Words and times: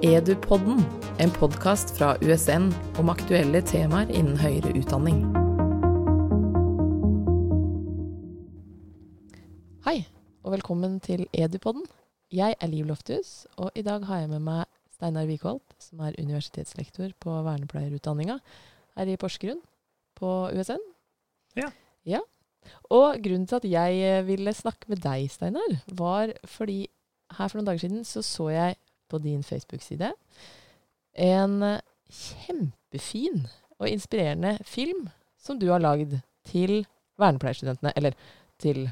Edupodden, 0.00 0.78
en 1.20 1.30
podkast 1.30 1.90
fra 1.98 2.14
USN 2.24 2.70
om 2.96 3.10
aktuelle 3.12 3.60
temaer 3.68 4.08
innen 4.08 4.38
høyere 4.40 4.72
utdanning. 4.78 5.18
Hei, 9.84 9.98
og 10.40 10.54
velkommen 10.56 10.96
til 11.04 11.26
Edupodden. 11.36 11.84
Jeg 12.32 12.56
er 12.56 12.72
Liv 12.72 12.88
Lofthus, 12.88 13.44
og 13.60 13.76
i 13.76 13.84
dag 13.84 14.08
har 14.08 14.22
jeg 14.22 14.32
med 14.32 14.46
meg 14.48 14.64
Steinar 14.96 15.28
Wikholt, 15.28 15.76
som 15.76 16.00
er 16.00 16.16
universitetslektor 16.16 17.12
på 17.20 17.36
vernepleierutdanninga 17.44 18.40
her 18.96 19.12
i 19.12 19.20
Porsgrunn 19.20 19.60
på 20.16 20.34
USN. 20.56 20.80
Ja. 21.60 21.68
ja. 22.08 22.24
Og 22.88 23.20
grunnen 23.20 23.44
til 23.44 23.60
at 23.60 23.68
jeg 23.68 24.28
ville 24.32 24.56
snakke 24.56 24.88
med 24.88 25.04
deg, 25.04 25.28
Steinar, 25.28 25.82
var 25.92 26.32
fordi 26.48 26.86
her 27.36 27.50
for 27.50 27.60
noen 27.60 27.68
dager 27.68 27.84
siden 27.84 28.06
så 28.08 28.24
så 28.24 28.48
jeg 28.48 28.80
på 29.10 29.20
din 29.22 29.42
Facebook-side 29.46 30.12
en 31.20 31.56
kjempefin 32.10 33.44
og 33.80 33.88
inspirerende 33.88 34.56
film 34.66 35.08
som 35.40 35.58
du 35.58 35.68
har 35.70 35.82
lagd 35.82 36.18
til 36.48 36.84
vernepleierstudentene. 37.20 37.92
Eller 37.96 38.16
til 38.60 38.88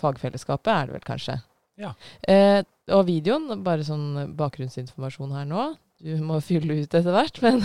fagfellesskapet, 0.00 0.72
er 0.72 0.86
det 0.86 0.96
vel 0.96 1.06
kanskje. 1.06 1.38
Ja. 1.80 1.94
Eh, 2.28 2.62
og 2.94 3.06
videoen, 3.08 3.62
bare 3.66 3.86
sånn 3.86 4.34
bakgrunnsinformasjon 4.38 5.34
her 5.34 5.46
nå. 5.48 5.68
Du 6.04 6.16
må 6.20 6.40
fylle 6.44 6.82
ut 6.82 6.94
etter 6.94 7.14
hvert, 7.14 7.38
men 7.44 7.62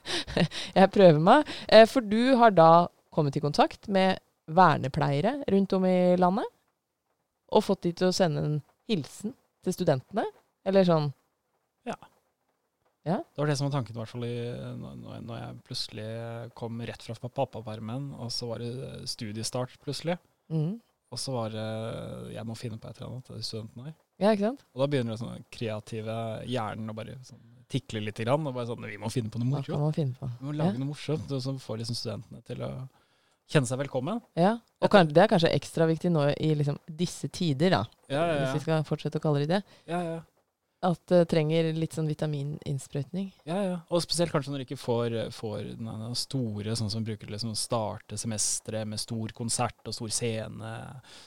jeg 0.78 0.92
prøver 0.92 1.22
meg. 1.22 1.48
Eh, 1.68 1.86
for 1.88 2.04
du 2.04 2.34
har 2.40 2.54
da 2.54 2.88
kommet 3.14 3.38
i 3.38 3.44
kontakt 3.44 3.88
med 3.92 4.20
vernepleiere 4.52 5.38
rundt 5.52 5.78
om 5.78 5.86
i 5.88 6.18
landet. 6.20 6.48
Og 7.52 7.64
fått 7.64 7.86
de 7.86 7.94
til 7.96 8.10
å 8.10 8.16
sende 8.16 8.42
en 8.42 8.60
hilsen 8.90 9.36
til 9.62 9.76
studentene. 9.76 10.24
Eller 10.66 10.86
sånn 10.88 11.10
Det 13.34 13.40
var 13.40 13.50
det 13.50 13.56
som 13.58 13.66
var 13.66 13.74
tanken, 13.74 13.96
i 13.96 13.98
hvert 13.98 14.12
fall 14.12 14.26
når, 15.26 15.34
jeg 15.40 15.58
plutselig 15.66 16.08
kom 16.58 16.78
rett 16.86 17.02
fra 17.02 17.16
pappapermen, 17.26 18.12
og 18.14 18.30
så 18.30 18.46
var 18.52 18.62
det 18.62 19.08
studiestart 19.10 19.74
plutselig. 19.82 20.18
mm. 20.52 20.80
Og 21.12 21.20
så 21.20 21.32
var 21.34 21.50
det 21.52 21.64
Jeg 22.32 22.46
må 22.48 22.54
finne 22.56 22.78
på 22.80 22.88
et 22.88 22.96
eller 22.96 23.10
annet 23.10 23.26
til 23.28 23.36
de 23.36 23.44
studentene 23.44 23.90
her. 23.90 23.96
Ja, 24.22 24.30
ikke 24.32 24.46
sant? 24.46 24.62
Og 24.72 24.80
da 24.80 24.86
begynner 24.88 25.12
det 25.12 25.20
sånn 25.20 25.44
kreative 25.52 26.14
hjernen 26.48 26.88
å 26.88 26.94
bare 26.96 27.18
sånn, 27.26 27.42
tikle 27.72 28.00
litt. 28.00 28.22
Grann, 28.22 28.46
og 28.48 28.56
bare 28.56 28.70
sånn 28.70 28.86
Vi 28.88 28.96
må 29.00 29.10
finne 29.12 29.28
på 29.32 29.42
noe 29.42 29.50
morsomt. 29.50 30.00
Vi 30.40 30.48
må 30.48 30.56
lage 30.56 30.80
noe 30.80 30.88
morsomt 30.94 31.36
som 31.44 31.60
får 31.60 31.82
liksom 31.82 31.98
studentene 31.98 32.40
til 32.48 32.64
å 32.64 32.70
kjenne 33.52 33.68
seg 33.68 33.82
velkommen. 33.82 34.22
Ja, 34.38 34.54
og 34.80 34.92
kan, 34.94 35.10
det 35.10 35.20
er 35.26 35.28
kanskje 35.28 35.52
ekstra 35.52 35.84
viktig 35.90 36.08
nå 36.14 36.30
i 36.32 36.52
liksom 36.56 36.78
disse 36.88 37.28
tider, 37.28 37.74
da. 37.76 37.82
Ja, 38.08 38.22
ja, 38.22 38.38
Hvis 38.46 38.56
vi 38.56 38.64
skal 38.64 38.86
fortsette 38.88 39.20
å 39.20 39.24
kalle 39.24 39.44
det 39.44 39.58
det. 39.58 39.62
At 40.82 40.98
det 41.06 41.20
trenger 41.30 41.68
litt 41.76 41.94
sånn 41.94 42.08
vitamininnsprøytning. 42.10 43.28
Ja, 43.46 43.58
ja. 43.62 43.76
Og 43.94 44.02
spesielt 44.02 44.32
kanskje 44.34 44.50
når 44.50 44.62
du 44.62 44.66
ikke 44.66 44.80
får, 44.82 45.14
får 45.34 45.68
den 45.78 46.16
store, 46.18 46.74
sånn 46.78 46.90
som 46.90 47.06
bruker 47.06 47.28
til 47.28 47.36
liksom 47.36 47.52
å 47.54 47.58
starte 47.58 48.18
semesteret 48.18 48.90
med 48.90 48.98
stor 48.98 49.30
konsert 49.36 49.86
og 49.86 49.94
stor 49.94 50.10
scene, 50.14 50.72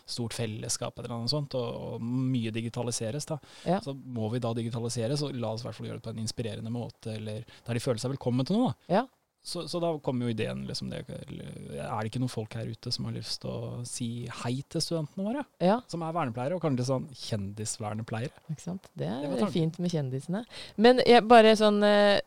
stort 0.04 0.36
fellesskap 0.36 1.00
eller 1.00 1.16
noe 1.16 1.32
sånt, 1.32 1.56
og, 1.56 1.96
og 1.96 2.04
mye 2.04 2.52
digitaliseres, 2.56 3.30
da. 3.32 3.40
Ja. 3.64 3.80
Så 3.86 3.96
må 3.96 4.28
vi 4.34 4.44
da 4.44 4.52
digitalisere, 4.58 5.16
så 5.16 5.32
la 5.32 5.54
oss 5.56 5.64
i 5.64 5.70
hvert 5.70 5.80
fall 5.80 5.88
gjøre 5.92 6.02
det 6.02 6.08
på 6.10 6.16
en 6.16 6.24
inspirerende 6.26 6.76
måte, 6.76 7.16
eller 7.16 7.48
der 7.48 7.80
de 7.80 7.84
føler 7.84 8.04
seg 8.04 8.12
velkommen 8.18 8.48
til 8.48 8.60
noe, 8.60 8.74
da. 8.74 9.00
Ja. 9.00 9.06
Så, 9.46 9.68
så 9.70 9.78
da 9.78 9.92
kommer 10.02 10.26
jo 10.26 10.34
ideen 10.34 10.64
liksom 10.66 10.90
det, 10.90 11.04
Er 11.06 12.00
det 12.02 12.10
ikke 12.10 12.22
noen 12.24 12.34
folk 12.34 12.56
her 12.58 12.66
ute 12.66 12.90
som 12.90 13.06
har 13.06 13.14
lyst 13.14 13.44
til 13.44 13.52
å 13.54 13.82
si 13.86 14.08
hei 14.42 14.56
til 14.74 14.82
studentene 14.82 15.28
våre? 15.28 15.44
Ja, 15.62 15.76
Som 15.92 16.02
er 16.02 16.16
vernepleiere, 16.16 16.58
og 16.58 16.64
kanskje 16.64 16.88
sånn 16.88 17.06
kjendisvernepleiere? 17.14 18.34
ikke 18.50 18.64
sant. 18.64 18.90
Det 18.98 19.06
er 19.06 19.28
det 19.30 19.52
fint 19.54 19.78
med 19.84 19.94
kjendisene. 19.94 20.42
Men 20.82 21.04
jeg, 21.06 21.28
bare 21.30 21.54
sånn 21.60 21.78
eh, 21.86 22.18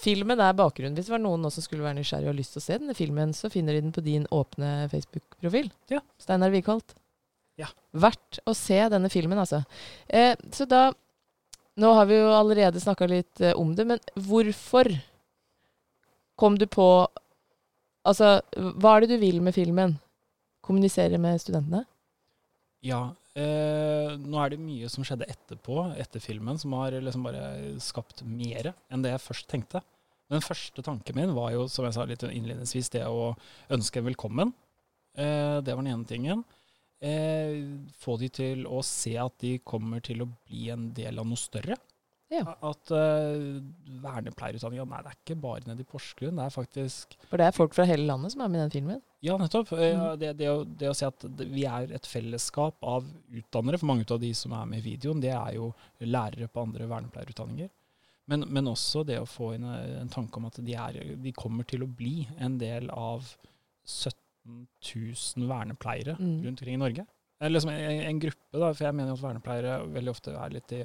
Filmen 0.00 0.40
er 0.40 0.54
bakgrunnen. 0.56 0.94
Hvis 0.96 1.10
det 1.10 1.12
var 1.12 1.20
noen 1.20 1.50
som 1.52 1.64
skulle 1.64 1.84
være 1.84 1.98
nysgjerrig 1.98 2.24
og 2.24 2.32
har 2.32 2.38
lyst 2.38 2.54
til 2.54 2.62
å 2.62 2.64
se 2.64 2.78
denne 2.78 2.94
filmen, 2.96 3.34
så 3.36 3.50
finner 3.52 3.76
de 3.76 3.82
den 3.82 3.92
på 3.92 4.00
din 4.06 4.24
åpne 4.32 4.70
Facebook-profil. 4.88 5.68
Ja. 5.92 6.00
Steinar 6.22 6.54
Wikholt. 6.54 6.94
Ja. 7.60 7.68
Verdt 7.92 8.38
å 8.48 8.54
se 8.56 8.78
denne 8.94 9.10
filmen, 9.12 9.42
altså. 9.42 9.64
Eh, 10.06 10.34
så 10.54 10.68
da 10.70 10.90
Nå 11.80 11.88
har 11.96 12.04
vi 12.04 12.18
jo 12.18 12.26
allerede 12.36 12.80
snakka 12.80 13.06
litt 13.08 13.40
eh, 13.40 13.54
om 13.56 13.70
det, 13.72 13.86
men 13.88 14.00
hvorfor 14.28 14.90
kom 16.42 16.58
du 16.58 16.66
på 16.70 16.88
Altså, 18.02 18.40
hva 18.82 18.96
er 18.96 19.04
det 19.04 19.14
du 19.14 19.22
vil 19.22 19.36
med 19.46 19.54
filmen? 19.54 19.92
Kommunisere 20.66 21.20
med 21.22 21.38
studentene? 21.38 21.84
Ja. 22.82 23.12
Eh, 23.38 24.16
nå 24.18 24.40
er 24.42 24.50
det 24.50 24.58
mye 24.58 24.88
som 24.90 25.06
skjedde 25.06 25.28
etterpå, 25.30 25.84
etter 26.02 26.18
filmen, 26.18 26.58
som 26.58 26.74
har 26.74 26.96
liksom 26.98 27.28
bare 27.28 27.44
skapt 27.78 28.24
mer 28.26 28.72
enn 28.90 29.04
det 29.06 29.12
jeg 29.14 29.22
først 29.22 29.46
tenkte. 29.52 29.84
Den 30.34 30.42
første 30.42 30.82
tanken 30.82 31.14
min 31.14 31.36
var 31.36 31.52
jo, 31.54 31.68
som 31.70 31.86
jeg 31.86 31.94
sa 31.94 32.08
litt 32.10 32.26
innledningsvis, 32.26 32.90
det 32.96 33.04
å 33.06 33.36
ønske 33.72 34.02
en 34.02 34.08
velkommen. 34.10 34.52
Eh, 35.14 35.62
det 35.62 35.70
var 35.70 35.84
den 35.84 35.94
ene 35.94 36.10
tingen. 36.10 36.42
Eh, 36.98 37.62
få 38.02 38.18
de 38.18 38.32
til 38.34 38.66
å 38.66 38.82
se 38.86 39.14
at 39.18 39.38
de 39.46 39.60
kommer 39.62 40.02
til 40.02 40.26
å 40.26 40.30
bli 40.32 40.68
en 40.74 40.90
del 40.96 41.22
av 41.22 41.30
noe 41.30 41.38
større. 41.38 41.78
Ja. 42.32 42.54
At 42.64 42.90
uh, 42.90 43.60
vernepleierutdanninga 44.02 44.86
Nei, 44.88 45.00
det 45.04 45.10
er 45.12 45.18
ikke 45.18 45.36
bare 45.42 45.66
nede 45.68 45.84
i 45.84 45.88
Porsgrunn. 45.88 46.38
Det 46.40 46.46
er 46.46 46.54
faktisk 46.54 47.16
For 47.28 47.36
det 47.40 47.46
er 47.50 47.56
folk 47.56 47.74
fra 47.76 47.84
hele 47.88 48.06
landet 48.08 48.32
som 48.32 48.40
er 48.44 48.48
med 48.52 48.60
i 48.60 48.62
den 48.64 48.72
filmen. 48.72 49.02
Ja, 49.22 49.36
nettopp. 49.38 49.70
Mm. 49.76 49.82
Ja, 49.84 50.08
Det, 50.18 50.32
det, 50.40 50.48
å, 50.50 50.64
det 50.64 50.88
å 50.90 50.96
si 50.96 51.04
at 51.06 51.26
vi 51.52 51.66
er 51.68 51.92
et 51.98 52.08
fellesskap 52.08 52.80
av 52.88 53.04
utdannere, 53.36 53.78
for 53.82 53.90
mange 53.92 54.08
av 54.08 54.18
de 54.22 54.32
som 54.34 54.54
er 54.56 54.66
med 54.72 54.80
i 54.80 54.86
videoen, 54.94 55.20
det 55.22 55.34
er 55.36 55.58
jo 55.58 55.68
lærere 56.00 56.48
på 56.48 56.64
andre 56.64 56.88
vernepleierutdanninger. 56.90 57.70
Men, 58.32 58.46
men 58.54 58.70
også 58.70 59.02
det 59.04 59.18
å 59.20 59.26
få 59.28 59.52
inn 59.56 59.64
eh, 59.68 59.96
en 60.00 60.10
tanke 60.10 60.38
om 60.38 60.46
at 60.48 60.56
de, 60.62 60.74
er, 60.78 60.98
de 61.20 61.32
kommer 61.36 61.66
til 61.68 61.82
å 61.84 61.90
bli 61.90 62.22
en 62.40 62.54
del 62.60 62.88
av 62.94 63.26
17 63.84 64.16
000 64.80 65.48
vernepleiere 65.50 66.16
Mm. 66.18 66.36
rundt 66.46 66.60
omkring 66.62 66.74
i 66.74 66.82
Norge. 66.82 67.06
Eller 67.42 67.56
liksom 67.58 67.72
en, 67.74 68.00
en 68.06 68.20
gruppe, 68.22 68.58
da, 68.58 68.68
for 68.72 68.86
jeg 68.86 68.94
mener 68.94 69.10
jo 69.10 69.18
at 69.18 69.24
vernepleiere 69.26 69.78
veldig 69.98 70.12
ofte 70.14 70.34
er 70.38 70.54
litt 70.54 70.72
i 70.78 70.82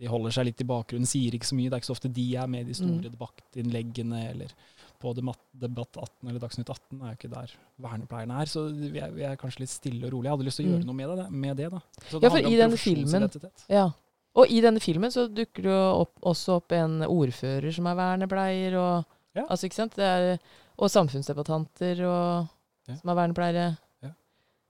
de 0.00 0.08
holder 0.08 0.32
seg 0.32 0.46
litt 0.48 0.60
i 0.64 0.64
bakgrunnen, 0.64 1.06
sier 1.08 1.34
ikke 1.36 1.48
så 1.50 1.56
mye. 1.58 1.68
Det 1.68 1.76
er 1.76 1.82
ikke 1.82 1.90
så 1.90 1.96
ofte 1.98 2.12
de 2.16 2.24
er 2.40 2.46
med 2.48 2.62
i 2.64 2.68
de 2.70 2.74
store 2.78 2.96
Mm. 2.98 3.02
debattinnleggene 3.10 4.20
eller 4.30 4.52
på 5.00 5.14
Debatt 5.16 5.96
18 5.96 6.28
eller 6.28 6.40
Dagsnytt 6.40 6.68
18. 6.72 7.00
Er 7.02 7.12
jo 7.14 7.16
ikke 7.18 7.30
der 7.34 7.50
vernepleierne 7.80 8.40
er. 8.42 8.46
Så 8.46 8.64
vi 8.92 8.98
er, 9.00 9.10
vi 9.12 9.22
er 9.24 9.36
kanskje 9.40 9.60
litt 9.60 9.72
stille 9.72 10.06
og 10.06 10.12
rolig. 10.12 10.24
Jeg 10.28 10.32
hadde 10.36 10.44
lyst 10.48 10.56
til 10.60 10.66
å 10.66 10.70
gjøre 10.70 10.82
Mm. 10.82 10.86
noe 10.86 10.94
med 10.94 11.16
det. 11.18 11.30
Med 11.30 11.56
det 11.56 11.70
da. 11.70 11.80
Så 12.10 12.20
Ja, 12.22 12.28
for 12.30 12.38
i 12.38 12.56
denne 12.56 12.76
filmen- 12.76 13.66
Ja. 13.68 13.90
Og 14.36 14.46
i 14.48 14.60
denne 14.60 14.78
filmen 14.80 15.10
så 15.10 15.26
dukker 15.28 15.62
det 15.62 15.72
jo 15.72 16.00
opp, 16.00 16.20
også 16.22 16.56
opp 16.56 16.72
en 16.72 17.00
ordfører 17.02 17.72
som 17.74 17.86
er 17.86 17.94
vernepleier, 17.96 18.74
og, 18.78 19.04
Ja. 19.34 19.46
altså, 19.50 19.64
ikke 19.68 19.74
sant? 19.74 19.94
Det 19.96 20.04
er, 20.04 20.38
og 20.78 20.88
samfunnsdebattanter 20.90 22.00
og, 22.06 22.48
Ja. 22.88 22.96
som 22.96 23.10
er 23.10 23.14
vernepleiere. 23.14 23.78
Ja. 24.02 24.10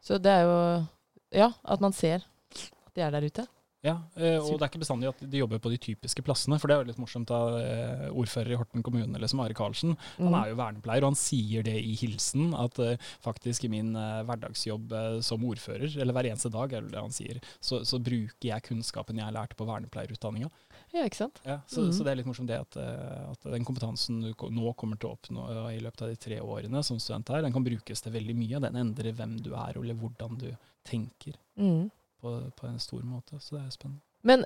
Så 0.03 0.21
det 0.21 0.27
er 0.27 0.43
jo 0.45 0.87
Ja, 1.33 1.53
at 1.65 1.81
man 1.81 1.93
ser 1.93 2.17
at 2.17 2.95
de 2.95 3.01
er 3.03 3.11
der 3.13 3.21
ute. 3.23 3.47
Ja, 3.83 3.95
eh, 4.21 4.37
og 4.37 4.59
det 4.59 4.67
er 4.67 4.69
ikke 4.69 4.83
bestandig 4.83 5.09
at 5.09 5.21
de 5.33 5.39
jobber 5.41 5.57
på 5.65 5.71
de 5.73 5.79
typiske 5.81 6.21
plassene. 6.21 6.59
For 6.61 6.69
det 6.69 6.75
er 6.75 6.83
jo 6.83 6.89
litt 6.91 6.99
morsomt 7.01 7.31
da 7.31 7.39
eh, 7.57 8.03
ordfører 8.13 8.53
i 8.53 8.59
Horten 8.61 8.83
kommune, 8.85 9.17
liksom 9.23 9.41
Are 9.41 9.55
Karlsen, 9.57 9.95
han 10.19 10.27
Mm. 10.29 10.35
er 10.37 10.49
jo 10.51 10.57
vernepleier, 10.59 11.01
og 11.07 11.15
han 11.15 11.17
sier 11.17 11.63
det 11.65 11.79
i 11.81 11.95
hilsen. 11.97 12.51
At 12.53 12.77
eh, 12.85 12.99
faktisk 13.25 13.65
i 13.65 13.71
min 13.73 13.95
hverdagsjobb 13.95 14.93
som 15.25 15.45
ordfører, 15.49 15.89
eller 15.97 16.13
hver 16.13 16.29
eneste 16.29 16.51
dag, 16.53 16.73
er 16.77 16.83
det 16.85 16.93
det 16.93 17.01
han 17.01 17.15
sier, 17.15 17.41
så, 17.61 17.81
så 17.89 17.97
bruker 17.99 18.51
jeg 18.51 18.67
kunnskapen 18.69 19.17
jeg 19.23 19.33
lærte 19.33 19.57
på 19.57 19.65
vernepleierutdanninga. 19.69 20.51
Ja, 20.93 21.05
ikke 21.07 21.21
sant? 21.23 21.41
Ja, 21.47 21.61
så, 21.71 21.87
mm. 21.87 21.93
så 21.97 22.05
det 22.05 22.13
er 22.13 22.19
litt 22.21 22.29
morsomt 22.29 22.51
det 22.51 22.59
at, 22.61 22.77
at 22.77 23.45
den 23.53 23.65
kompetansen 23.65 24.21
du 24.27 24.35
nå 24.51 24.75
kommer 24.77 24.99
til 25.01 25.09
å 25.09 25.15
oppnå 25.17 25.47
i 25.71 25.79
løpet 25.81 26.03
av 26.05 26.13
de 26.13 26.19
tre 26.21 26.41
årene 26.43 26.83
som 26.85 26.99
student 27.01 27.31
her, 27.33 27.45
den 27.47 27.55
kan 27.55 27.65
brukes 27.65 28.03
til 28.05 28.13
veldig 28.13 28.37
mye. 28.37 28.61
Den 28.67 28.77
endrer 28.83 29.15
hvem 29.17 29.39
du 29.41 29.53
er, 29.55 29.79
eller 29.81 29.97
hvordan 29.97 30.37
du 30.43 30.51
tenker 30.85 31.39
Mm. 31.61 31.91
På, 32.21 32.37
på 32.57 32.69
en 32.69 32.81
stor 32.83 33.03
måte. 33.07 33.41
Så 33.41 33.57
det 33.57 33.65
er 33.65 33.75
spennende. 33.75 34.03
Men 34.23 34.45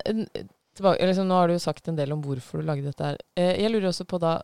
tilbake, 0.74 1.06
liksom, 1.06 1.28
nå 1.28 1.38
har 1.38 1.48
du 1.48 1.56
jo 1.56 1.62
sagt 1.62 1.88
en 1.88 1.98
del 1.98 2.14
om 2.14 2.22
hvorfor 2.24 2.62
du 2.62 2.68
lagde 2.68 2.86
dette 2.88 3.12
her. 3.12 3.22
Eh, 3.38 3.54
jeg 3.62 3.72
lurer 3.72 3.90
også 3.92 4.08
på 4.08 4.20
da 4.22 4.40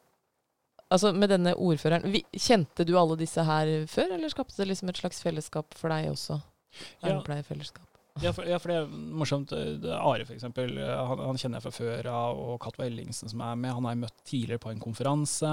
Altså 0.91 1.13
med 1.15 1.31
denne 1.31 1.53
ordføreren, 1.55 2.03
Kjente 2.35 2.83
du 2.83 2.97
alle 2.99 3.15
disse 3.21 3.45
her 3.47 3.69
før, 3.87 4.17
eller 4.17 4.33
skapte 4.33 4.57
det 4.59 4.73
liksom 4.73 4.91
et 4.91 4.99
slags 4.99 5.23
fellesskap 5.23 5.77
for 5.79 5.93
deg 5.95 6.09
også? 6.11 6.41
Ja. 6.41 7.05
Vernepleierfellesskap. 7.05 7.87
Ja, 8.19 8.33
for, 8.35 8.47
ja, 8.49 8.59
for 8.59 8.73
det 8.73 8.79
er 8.81 8.91
morsomt. 8.91 9.53
Eh, 9.55 9.77
det 9.81 9.91
er 9.95 10.03
Are, 10.03 10.27
for 10.27 10.37
eksempel, 10.37 10.77
eh, 10.83 11.01
han, 11.11 11.25
han 11.31 11.39
kjenner 11.41 11.61
jeg 11.61 11.69
fra 11.69 11.75
før 11.79 12.11
av, 12.13 12.41
og 12.43 12.61
Katva 12.65 12.89
Ellingsen 12.89 13.31
som 13.31 13.43
er 13.47 13.59
med. 13.59 13.75
Han 13.77 13.87
har 13.87 13.95
jeg 13.97 14.05
møtt 14.05 14.25
tidligere 14.29 14.63
på 14.65 14.73
en 14.75 14.83
konferanse. 14.83 15.53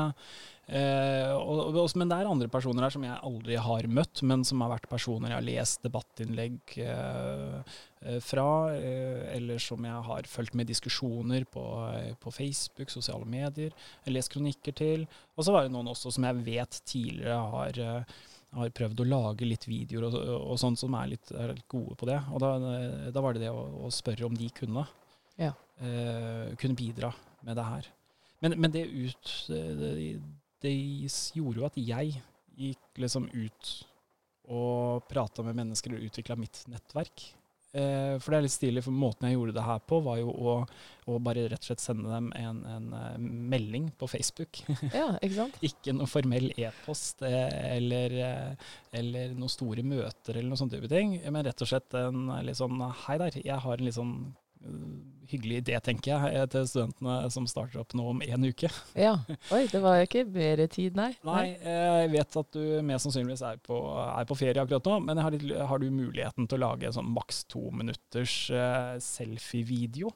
Eh, 0.68 1.31
og, 1.31 1.77
og, 1.80 1.92
men 1.95 2.09
det 2.12 2.18
er 2.18 2.27
andre 2.27 2.50
personer 2.51 2.83
her 2.83 2.92
som 2.92 3.06
jeg 3.07 3.19
aldri 3.30 3.59
har 3.63 3.88
møtt, 3.88 4.24
men 4.27 4.44
som 4.48 4.63
har 4.65 4.74
vært 4.74 4.89
personer 4.92 5.31
jeg 5.31 5.39
har 5.39 5.45
lest 5.48 5.86
debattinnlegg 5.86 6.75
eh, 6.83 7.77
eh, 8.01 8.18
fra, 8.25 8.48
eh, 8.75 9.21
eller 9.38 9.63
som 9.63 9.88
jeg 9.88 10.01
har 10.09 10.27
fulgt 10.27 10.57
med 10.59 10.68
diskusjoner 10.68 11.48
på, 11.54 11.63
eh, 11.94 12.12
på 12.19 12.33
Facebook, 12.36 12.92
sosiale 12.92 13.27
medier, 13.30 13.71
jeg 14.04 14.18
lest 14.18 14.33
kronikker 14.33 14.75
til. 14.75 15.07
Og 15.38 15.48
så 15.48 15.56
var 15.56 15.63
det 15.63 15.75
noen 15.75 15.94
også 15.94 16.12
som 16.18 16.27
jeg 16.27 16.44
vet 16.50 16.81
tidligere 16.89 17.39
har 17.54 17.80
eh, 17.86 18.18
har 18.56 18.72
prøvd 18.76 19.02
å 19.04 19.08
lage 19.08 19.48
litt 19.48 19.68
videoer 19.68 20.08
og, 20.08 20.16
og 20.54 20.60
sånt 20.62 20.80
som 20.80 20.96
er 20.98 21.12
litt, 21.12 21.32
er 21.36 21.52
litt 21.56 21.68
gode 21.70 21.98
på 22.00 22.08
det. 22.10 22.20
Og 22.32 22.42
da, 22.42 22.54
da 23.14 23.24
var 23.24 23.36
det 23.36 23.46
det 23.46 23.52
å, 23.52 23.66
å 23.88 23.92
spørre 23.94 24.28
om 24.30 24.38
de 24.38 24.48
kunne. 24.56 24.86
Ja. 25.38 25.52
eh, 25.84 26.56
kunne 26.58 26.78
bidra 26.78 27.12
med 27.46 27.60
det 27.60 27.66
her. 27.68 27.90
Men, 28.42 28.56
men 28.62 28.74
det, 28.74 28.86
ut, 28.86 29.34
det, 29.50 30.08
det 30.64 30.74
gjorde 31.38 31.62
jo 31.62 31.68
at 31.68 31.78
jeg 31.82 32.20
gikk 32.58 33.02
liksom 33.04 33.28
ut 33.34 33.72
og 34.48 35.04
prata 35.10 35.44
med 35.44 35.58
mennesker 35.58 35.96
og 35.96 36.08
utvikla 36.08 36.38
mitt 36.40 36.62
nettverk. 36.72 37.26
Eh, 37.78 38.16
for 38.22 38.34
det 38.34 38.38
er 38.38 38.46
litt 38.48 38.56
stilig, 38.56 38.84
for 38.86 38.96
måten 38.96 39.28
jeg 39.28 39.38
gjorde 39.38 39.56
det 39.58 39.66
her 39.68 39.82
på, 39.90 40.00
var 40.06 40.18
jo 40.22 40.32
å, 40.32 40.56
å 41.08 41.20
bare 41.24 41.46
rett 41.52 41.62
og 41.62 41.70
slett 41.70 41.84
sende 41.84 42.10
dem 42.10 42.32
en, 42.38 42.64
en 42.66 42.88
uh, 42.96 43.20
melding 43.20 43.92
på 44.00 44.10
Facebook. 44.12 44.64
Ja, 44.98 45.12
ikke 45.22 45.36
sant? 45.36 45.60
Ikke 45.66 45.94
noe 45.96 46.10
formell 46.10 46.50
e-post 46.56 47.22
eh, 47.28 47.76
eller, 47.76 48.18
eh, 48.24 48.74
eller 48.98 49.36
noen 49.38 49.52
store 49.52 49.86
møter 49.86 50.40
eller 50.40 50.50
noe 50.50 50.60
sånt 50.60 50.74
type 50.74 50.90
ting, 50.92 51.20
men 51.28 51.46
rett 51.46 51.64
og 51.64 51.70
slett 51.70 51.98
en 52.00 52.32
litt 52.48 52.58
sånn 52.60 52.82
Hei 53.06 53.18
der, 53.22 53.40
jeg 53.44 53.64
har 53.64 53.78
en 53.78 53.86
litt 53.88 53.98
sånn 53.98 54.16
hyggelig 55.28 55.62
idé, 55.62 55.78
tenker 55.84 56.14
jeg, 56.14 56.36
eh, 56.36 56.46
til 56.52 56.68
studentene 56.69 57.18
som 57.34 57.48
starter 57.50 57.81
opp 57.81 57.96
nå 57.98 58.06
om 58.14 58.22
en 58.24 58.48
uke. 58.48 58.69
Ja. 59.08 59.16
Oi, 59.54 59.66
det 59.72 59.81
var 59.84 60.02
ikke 60.02 60.24
mer 60.31 60.64
tid, 60.72 60.98
nei. 60.98 61.12
Nei, 61.28 61.46
eh, 61.60 62.04
jeg 62.04 62.14
vet 62.16 62.40
at 62.42 62.56
du 62.56 62.64
mest 62.88 63.08
sannsynligvis 63.08 63.44
er 63.46 63.60
på, 63.64 63.78
er 64.08 64.28
på 64.30 64.38
ferie 64.40 64.64
akkurat 64.64 64.88
nå, 64.88 65.00
men 65.08 65.22
har, 65.24 65.36
litt, 65.36 65.52
har, 65.69 65.81
du 65.81 65.92
muligheten 65.94 66.48
til 66.48 66.60
å 66.60 66.72
lage 66.72 66.90
en 66.90 66.98
sånn 67.00 67.12
maks 67.14 67.44
to 67.52 67.68
minutters 67.75 68.40
uh, 68.54 68.96
selfie-video? 69.04 70.12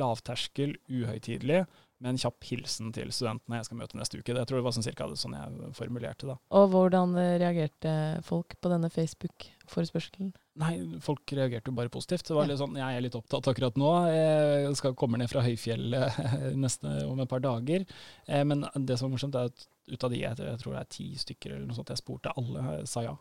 Lavterskel, 0.00 0.74
uhøytidelig, 0.92 1.64
med 2.00 2.14
en 2.14 2.20
kjapp 2.20 2.46
hilsen 2.48 2.92
til 2.96 3.10
studentene 3.12 3.60
jeg 3.60 3.68
skal 3.68 3.80
møte 3.80 3.98
neste 3.98 4.20
uke. 4.20 4.34
Det 4.36 4.44
tror 4.48 4.60
jeg 4.60 4.66
var 4.66 4.74
sånn 4.76 4.86
cirka 4.86 5.08
sånn 5.20 5.36
jeg 5.36 5.72
formulerte 5.76 6.28
det. 6.30 6.36
Og 6.56 6.68
hvordan 6.72 7.16
reagerte 7.40 7.94
folk 8.26 8.56
på 8.60 8.72
denne 8.72 8.88
Facebook-forespørselen? 8.92 10.32
Nei, 10.60 10.72
folk 11.04 11.32
reagerte 11.36 11.70
jo 11.70 11.76
bare 11.76 11.92
positivt. 11.92 12.26
Det 12.28 12.36
var 12.36 12.48
litt 12.48 12.60
sånn, 12.60 12.76
Jeg 12.76 12.96
er 12.96 13.04
litt 13.04 13.16
opptatt 13.16 13.48
akkurat 13.52 13.76
nå. 13.80 13.90
Jeg 14.10 14.72
skal 14.80 14.96
komme 14.98 15.20
ned 15.20 15.30
fra 15.32 15.44
høyfjellet 15.44 16.20
neste 16.64 16.94
om 17.08 17.20
et 17.20 17.30
par 17.30 17.44
dager. 17.44 17.86
Men 18.26 18.66
det 18.74 18.98
som 18.98 19.08
er 19.08 19.14
morsomt, 19.14 19.36
er 19.36 19.52
at 19.52 19.68
ut 19.90 20.04
av 20.04 20.12
de 20.12 20.20
jeg 20.22 20.60
tror 20.60 20.76
det 20.76 20.80
er 20.82 20.92
ti 20.92 21.08
stykker 21.18 21.54
eller 21.54 21.66
noe 21.68 21.76
sånt 21.78 21.92
jeg 21.92 22.00
spurte, 22.00 22.32
alle 22.38 22.82
sa 22.88 23.04
ja. 23.04 23.16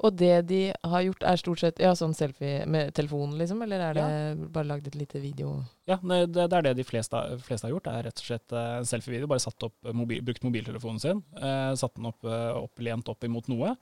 Og 0.00 0.16
det 0.16 0.34
de 0.48 0.60
har 0.72 1.02
gjort, 1.04 1.24
er 1.28 1.40
stort 1.40 1.60
sett 1.60 1.80
ja, 1.82 1.90
sånn 1.98 2.14
selfie 2.16 2.64
med 2.70 2.94
telefonen, 2.96 3.36
liksom? 3.40 3.60
Eller 3.66 3.82
er 3.84 3.98
det 3.98 4.06
ja. 4.06 4.48
bare 4.54 4.70
lagd 4.70 4.88
et 4.88 4.96
lite 4.96 5.20
video? 5.20 5.58
Ja, 5.90 5.98
det, 6.00 6.22
det, 6.38 6.48
er 6.56 6.64
det 6.70 6.74
de 6.78 6.86
fleste, 6.88 7.20
fleste, 7.44 7.68
har 7.68 7.74
gjort. 7.74 7.84
Det 7.84 7.96
er 7.98 8.08
rett 8.08 8.22
og 8.22 8.28
slett 8.30 8.56
en 8.56 8.88
selfievideo. 8.88 9.28
Bare 9.30 9.44
satt 9.44 9.68
opp, 9.68 9.76
mobil, 9.96 10.22
brukt 10.24 10.46
mobiltelefonen 10.46 11.02
sin. 11.02 11.20
Eh, 11.36 11.72
satt 11.76 11.98
den 11.98 12.08
opp, 12.08 12.24
opp, 12.24 12.80
lent 12.80 13.12
opp 13.12 13.28
imot 13.28 13.52
noe. 13.52 13.74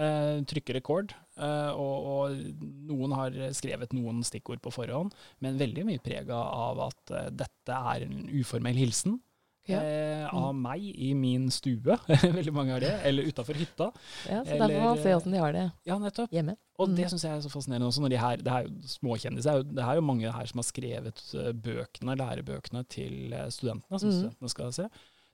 Eh, 0.00 0.40
trykker 0.48 0.80
rekord. 0.80 1.12
Eh, 1.36 1.70
og, 1.76 2.08
og, 2.14 2.40
noen 2.88 3.16
har 3.20 3.36
skrevet 3.56 3.92
noen 3.96 4.24
stikkord 4.24 4.64
på 4.64 4.72
forhånd, 4.78 5.12
men 5.44 5.60
veldig 5.60 5.84
mye 5.90 6.04
prega 6.04 6.40
av 6.40 6.86
at 6.88 7.16
dette 7.36 7.84
er 7.92 8.08
en 8.08 8.24
uformell 8.32 8.80
hilsen. 8.80 9.20
Ja. 9.66 9.80
Eh, 9.82 10.26
av 10.30 10.52
mm. 10.54 10.60
meg 10.62 10.84
i 10.86 11.10
min 11.18 11.48
stue. 11.54 11.96
Veldig 12.38 12.54
mange 12.54 12.74
har 12.74 12.84
det. 12.84 12.92
Eller 13.08 13.26
utafor 13.26 13.58
hytta. 13.58 13.90
Ja, 14.28 14.44
så 14.44 14.54
Eller, 14.54 14.76
får 14.76 14.84
man 14.84 15.02
se 15.02 15.14
åssen 15.16 15.34
de 15.34 15.42
har 15.42 15.56
det 15.56 15.64
ja, 15.88 15.98
nettopp. 16.02 16.32
hjemme. 16.34 16.56
Og 16.76 16.92
det 16.92 17.06
mm. 17.06 17.12
syns 17.12 17.26
jeg 17.26 17.34
er 17.34 17.44
så 17.44 17.52
fascinerende 17.52 17.90
også. 17.90 18.04
når 18.04 18.14
de 18.14 18.22
her, 18.22 18.40
Det 18.46 18.52
er 18.52 18.66
jo 18.66 18.94
småkjendiser. 18.94 19.66
Det 19.66 19.84
er 19.84 19.98
jo 19.98 20.06
mange 20.06 20.32
her 20.32 20.50
som 20.50 20.62
har 20.62 20.68
skrevet 20.68 21.22
eh, 21.34 21.52
bøkene, 21.66 22.18
lærebøkene 22.22 22.84
til 22.92 23.34
eh, 23.34 23.50
studentene, 23.54 23.98
som 23.98 24.10
mm. 24.10 24.16
studentene 24.20 24.54
skal 24.54 24.74
se. 24.76 24.88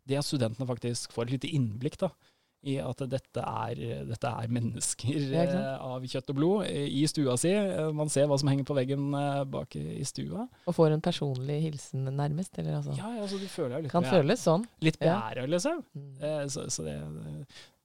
Det 0.09 0.19
at 0.19 0.27
studentene 0.27 0.67
faktisk 0.67 1.13
får 1.15 1.29
et 1.29 1.37
lite 1.37 1.53
innblikk 1.55 2.01
da, 2.01 2.09
i 2.63 2.77
at 2.79 3.01
dette 3.11 3.43
er, 3.43 3.81
dette 4.07 4.31
er 4.31 4.51
mennesker 4.55 5.17
ja, 5.35 5.47
av 5.83 6.05
kjøtt 6.07 6.31
og 6.31 6.39
blod 6.39 6.69
i 6.71 7.03
stua 7.11 7.35
si. 7.41 7.51
Man 7.97 8.13
ser 8.13 8.29
hva 8.31 8.39
som 8.39 8.51
henger 8.53 8.67
på 8.69 8.77
veggen 8.79 9.09
eh, 9.19 9.43
bak 9.51 9.75
i 9.79 10.05
stua. 10.07 10.47
Og 10.71 10.77
får 10.77 10.95
en 10.95 11.03
personlig 11.03 11.59
hilsen, 11.65 12.07
nærmest? 12.07 12.55
Eller 12.63 12.79
altså, 12.79 12.95
ja, 12.99 13.11
altså 13.25 13.41
du 13.43 13.49
føler 13.51 13.77
deg 13.77 13.89
litt 13.89 13.95
Kan 13.95 14.07
føles 14.07 14.47
sånn. 14.47 14.67
Litt 14.85 15.01
beæra, 15.03 15.49
liksom. 15.51 15.83
Mm. 15.99 16.15
Eh, 16.23 16.41
så, 16.55 16.69
så 16.71 16.87
det, 16.87 16.97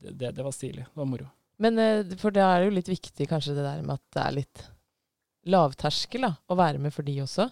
det, 0.05 0.31
det, 0.31 0.45
var 0.45 0.53
stilig. 0.53 0.85
Det 0.85 1.01
var 1.01 1.09
moro. 1.09 1.29
Men 1.63 1.81
for 2.21 2.35
det 2.35 2.45
er 2.45 2.67
jo 2.67 2.73
litt 2.77 2.89
viktig 2.91 3.25
kanskje 3.31 3.57
det 3.57 3.65
der 3.65 3.81
med 3.81 3.97
at 3.97 4.05
det 4.13 4.25
er 4.27 4.35
litt 4.43 4.67
lavterskel 5.47 6.27
da, 6.27 6.35
å 6.45 6.57
være 6.59 6.81
med 6.83 6.93
for 6.93 7.07
de 7.07 7.15
også. 7.23 7.47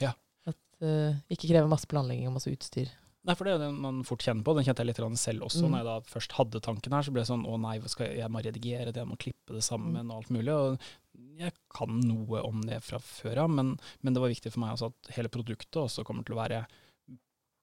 Ja. 0.00 0.14
At 0.48 0.56
uh, 0.80 1.18
ikke 1.28 1.50
krever 1.50 1.68
masse 1.68 1.88
planlegging 1.90 2.30
og 2.30 2.38
masse 2.38 2.52
utstyr. 2.52 2.88
Nei, 3.26 3.34
for 3.34 3.48
det 3.48 3.56
er 3.56 3.62
det 3.64 3.72
man 3.74 4.04
fort 4.06 4.22
kjenner 4.22 4.46
på. 4.46 4.54
Den 4.54 4.66
kjente 4.66 4.84
jeg 4.84 4.92
litt 4.92 5.18
selv 5.18 5.48
også. 5.48 5.64
Mm. 5.64 5.72
Når 5.72 5.80
jeg 5.80 5.88
da 5.88 5.96
først 6.12 6.36
hadde 6.36 6.62
tanken 6.62 6.94
her, 6.94 7.06
så 7.06 7.14
ble 7.14 7.24
det 7.24 7.30
sånn 7.30 7.46
å 7.48 7.56
nei, 7.58 7.74
skal 7.90 8.06
jeg, 8.06 8.20
jeg 8.20 8.32
må 8.32 8.42
redigere 8.44 8.92
det, 8.92 9.02
jeg 9.02 9.10
må 9.10 9.18
klippe 9.18 9.56
det 9.56 9.64
sammen 9.66 10.06
mm. 10.06 10.12
og 10.12 10.20
alt 10.20 10.30
mulig. 10.36 10.54
Og 10.54 11.40
jeg 11.40 11.54
kan 11.74 11.98
noe 12.06 12.44
om 12.46 12.62
det 12.68 12.78
fra 12.86 13.00
før 13.02 13.42
av, 13.42 13.50
men, 13.52 13.74
men, 14.00 14.14
det 14.14 14.22
var 14.22 14.32
viktig 14.32 14.52
for 14.54 14.62
meg 14.62 14.76
også 14.76 14.92
at 14.92 15.10
hele 15.16 15.32
produktet 15.32 15.80
også 15.82 16.06
kommer 16.06 16.26
til 16.26 16.36
å 16.36 16.40
være 16.40 16.62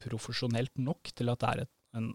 profesjonelt 0.03 0.75
nok 0.83 1.13
til 1.15 1.31
at 1.31 1.41
det 1.41 1.49
er 1.53 1.63
et, 1.63 1.73
en 1.95 2.11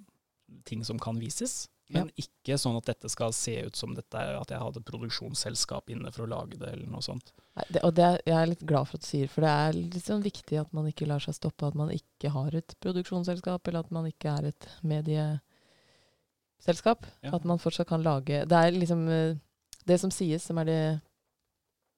ting 0.69 0.85
som 0.85 1.00
kan 1.00 1.17
vises. 1.21 1.62
Men 1.88 2.11
ja. 2.12 2.26
ikke 2.26 2.58
sånn 2.61 2.75
at 2.76 2.85
dette 2.90 3.08
skal 3.08 3.31
se 3.32 3.55
ut 3.64 3.73
som 3.79 3.94
dette, 3.96 4.20
at 4.20 4.50
jeg 4.52 4.61
hadde 4.61 4.82
produksjonsselskap 4.85 5.88
inne 5.94 6.11
for 6.12 6.26
å 6.26 6.29
lage 6.29 6.58
det, 6.61 6.69
eller 6.75 6.85
noe 6.93 7.00
sånt. 7.05 7.32
Nei, 7.56 7.64
det, 7.73 7.81
og 7.87 7.93
det 7.96 8.05
er 8.05 8.19
jeg 8.29 8.37
er 8.37 8.50
litt 8.50 8.64
glad 8.69 8.85
for 8.90 8.96
at 8.99 9.05
du 9.06 9.08
sier, 9.08 9.29
for 9.32 9.40
det 9.46 9.52
er 9.64 9.79
litt 9.79 10.05
sånn 10.05 10.26
viktig 10.26 10.56
at 10.61 10.75
man 10.76 10.88
ikke 10.90 11.08
lar 11.08 11.23
seg 11.25 11.35
stoppe. 11.38 11.70
At 11.70 11.79
man 11.79 11.90
ikke 11.94 12.29
har 12.35 12.50
et 12.61 12.70
produksjonsselskap, 12.85 13.61
eller 13.64 13.81
at 13.87 13.93
man 13.94 14.05
ikke 14.11 14.29
er 14.35 14.43
et 14.50 14.64
medieselskap. 14.85 17.00
Ja. 17.25 17.31
At 17.38 17.44
man 17.49 17.62
fortsatt 17.62 17.88
kan 17.88 18.05
lage 18.05 18.37
Det 18.44 18.56
er 18.58 18.76
liksom 18.76 19.00
eh, 19.08 19.40
det 19.88 19.99
som 20.02 20.11
sies, 20.12 20.44
som 20.44 20.61
er 20.61 20.67
det 20.69 21.00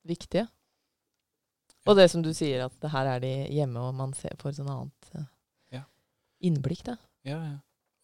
viktige. 0.06 0.46
Og 1.88 1.96
det 1.98 2.06
som 2.12 2.22
du 2.22 2.30
sier, 2.36 2.58
at 2.68 2.74
det 2.78 2.90
her 2.92 3.06
er 3.16 3.20
de 3.24 3.34
hjemme, 3.56 3.80
og 3.82 3.94
man 3.96 4.12
ser, 4.14 4.36
får 4.38 4.52
sånn 4.60 4.70
annet 4.70 5.00
uh, 5.16 5.24
innblikk, 6.46 6.82
da. 6.86 6.94
Ja, 7.26 7.38
ja. 7.42 7.58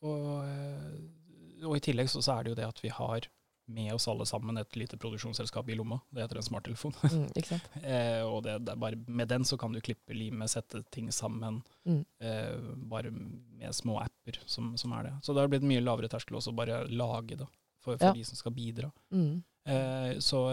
Og 0.04 0.44
uh, 0.44 1.15
og 1.64 1.76
i 1.76 1.82
tillegg 1.84 2.10
så, 2.12 2.22
så, 2.22 2.36
er 2.36 2.44
det 2.44 2.54
jo 2.54 2.60
det 2.60 2.68
at 2.68 2.82
vi 2.84 2.92
har 2.92 3.28
med 3.66 3.90
oss 3.94 4.06
alle 4.08 4.26
sammen 4.26 4.58
et 4.60 4.76
lite 4.78 4.98
produksjonsselskap 4.98 5.68
i 5.68 5.74
lomma. 5.74 5.98
Det 6.10 6.22
heter 6.22 6.38
en 6.38 6.46
smarttelefon. 6.46 6.94
Mm, 7.02 7.24
eh, 7.82 8.22
og 8.22 8.44
det, 8.46 8.60
det 8.68 8.76
bare, 8.78 8.98
med 9.06 9.28
den 9.28 9.44
så 9.44 9.58
kan 9.58 9.74
du 9.74 9.80
klippe 9.82 10.14
limet, 10.14 10.52
sette 10.52 10.84
ting 10.94 11.10
sammen. 11.12 11.62
Mm. 11.84 12.04
Eh, 12.22 12.54
bare 12.86 13.10
med 13.10 13.74
små 13.74 13.98
apper 14.04 14.38
som, 14.46 14.76
som, 14.78 14.94
er 14.94 15.08
det. 15.08 15.14
Så 15.22 15.34
det 15.34 15.42
har 15.42 15.50
blitt 15.50 15.66
mye 15.66 15.82
lavere 15.82 16.10
terskel 16.12 16.38
også 16.38 16.54
bare 16.54 16.84
lage 16.86 17.40
det 17.40 17.48
for, 17.82 17.96
for 17.96 18.06
ja. 18.06 18.14
de 18.14 18.24
som 18.28 18.38
skal 18.38 18.54
bidra. 18.54 18.92
Mm. 19.10 19.42
Eh, 19.66 20.18
så, 20.18 20.44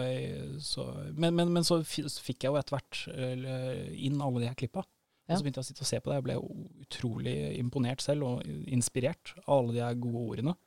så, 0.58 0.88
men, 1.14 1.34
men, 1.34 1.52
men, 1.54 1.64
så 1.64 1.84
fikk 1.86 2.48
jeg 2.48 2.50
jo 2.50 2.58
etter 2.58 2.74
hvert 2.74 3.04
eh, 3.14 3.94
inn 4.08 4.18
alle 4.18 4.42
de 4.42 4.50
her 4.50 4.58
klippa. 4.58 4.82
Ja. 5.24 5.36
Og 5.36 5.38
så 5.38 5.44
begynte 5.44 5.62
jeg 5.62 5.68
å 5.68 5.70
sitte 5.70 5.86
og 5.86 5.88
se 5.88 6.02
på 6.02 6.10
det. 6.10 6.18
Jeg 6.18 6.26
ble 6.26 6.40
utrolig 6.84 7.34
imponert 7.60 8.02
selv, 8.04 8.26
og 8.26 8.64
inspirert 8.66 9.36
av 9.46 9.60
alle 9.60 9.78
de 9.78 9.84
her 9.86 10.02
gode 10.02 10.24
ordene. 10.34 10.58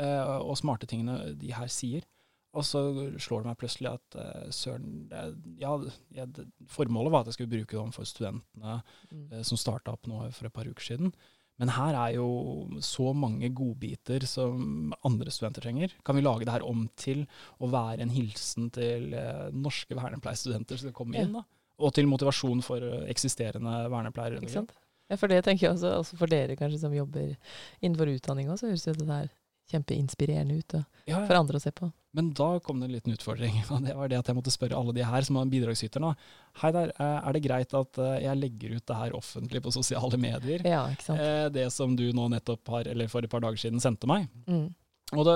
Eh, 0.00 0.36
og 0.40 0.56
smarte 0.58 0.88
tingene 0.88 1.34
de 1.38 1.52
her 1.54 1.70
sier. 1.72 2.06
Og 2.56 2.64
så 2.66 2.80
slår 3.22 3.44
det 3.44 3.50
meg 3.52 3.58
plutselig 3.60 3.92
at 3.92 4.16
uh, 4.18 4.46
søren 4.50 5.04
Ja, 5.60 5.76
jeg, 6.16 6.46
formålet 6.66 7.12
var 7.14 7.22
at 7.22 7.30
jeg 7.30 7.36
skulle 7.36 7.52
bruke 7.52 7.76
dem 7.76 7.92
for 7.94 8.08
studentene 8.08 8.80
mm. 9.12 9.28
uh, 9.36 9.42
som 9.46 9.60
starta 9.60 9.94
opp 9.94 10.08
nå 10.10 10.24
for 10.34 10.48
et 10.48 10.56
par 10.56 10.66
uker 10.66 10.82
siden. 10.88 11.12
Men 11.62 11.70
her 11.76 11.94
er 11.94 12.16
jo 12.16 12.26
så 12.82 13.12
mange 13.14 13.52
godbiter 13.54 14.24
som 14.26 14.90
andre 15.06 15.30
studenter 15.30 15.62
trenger. 15.62 15.94
Kan 16.02 16.18
vi 16.18 16.24
lage 16.24 16.48
det 16.48 16.56
her 16.56 16.66
om 16.66 16.88
til 16.98 17.22
å 17.60 17.68
være 17.70 18.02
en 18.02 18.14
hilsen 18.16 18.70
til 18.74 19.12
uh, 19.14 19.46
norske 19.54 19.94
vernepleierstudenter 19.94 20.80
som 20.80 20.88
skal 20.88 20.96
komme 20.96 21.20
inn? 21.22 21.36
da? 21.36 21.44
Og 21.80 21.94
til 21.96 22.10
motivasjon 22.10 22.64
for 22.66 22.82
eksisterende 23.08 23.84
vernepleiere. 23.92 24.40
Ikke 24.42 24.58
sant? 24.58 24.74
Ja, 25.10 25.20
for 25.20 25.30
det 25.30 25.44
tenker 25.46 25.68
jeg 25.68 25.76
også, 25.76 25.94
også 26.02 26.18
for 26.18 26.30
dere 26.30 26.58
kanskje 26.58 26.82
som 26.82 26.92
jobber 26.94 27.36
innenfor 27.78 28.10
utdanning 28.10 28.50
så 28.58 28.68
høres 28.68 28.88
det 28.88 29.06
der 29.06 29.30
kjempeinspirerende 29.70 30.58
ut 30.60 30.76
ja, 30.76 30.84
ja. 31.08 31.22
for 31.24 31.38
andre 31.38 31.60
å 31.60 31.62
se 31.62 31.72
på. 31.74 31.90
Men 32.16 32.32
da 32.34 32.48
kom 32.64 32.80
det 32.80 32.88
en 32.88 32.94
liten 32.96 33.14
utfordring. 33.14 33.60
og 33.70 33.84
Det 33.86 33.94
var 33.94 34.10
det 34.10 34.18
at 34.18 34.30
jeg 34.30 34.38
måtte 34.38 34.54
spørre 34.54 34.78
alle 34.78 34.94
de 34.96 35.06
her 35.06 35.26
som 35.26 35.38
er 35.38 35.52
bidragsyterne. 35.52 36.10
Hei 36.62 36.72
der, 36.74 36.92
eh, 36.96 37.18
er 37.20 37.36
det 37.36 37.44
greit 37.44 37.76
at 37.78 38.00
eh, 38.02 38.16
jeg 38.24 38.40
legger 38.40 38.76
ut 38.76 38.86
det 38.90 38.98
her 38.98 39.16
offentlig 39.18 39.62
på 39.62 39.74
sosiale 39.74 40.18
medier? 40.20 40.66
Ja, 40.66 40.82
ikke 40.90 41.06
sant? 41.06 41.22
Eh, 41.22 41.46
det 41.54 41.68
som 41.74 41.94
du 41.98 42.08
nå 42.16 42.26
nettopp 42.34 42.74
har, 42.74 42.90
eller 42.90 43.10
for 43.12 43.26
et 43.26 43.32
par 43.32 43.44
dager 43.44 43.62
siden 43.62 43.82
sendte 43.82 44.10
meg. 44.10 44.26
Mm. 44.50 44.68
Og 45.16 45.26
da, 45.26 45.34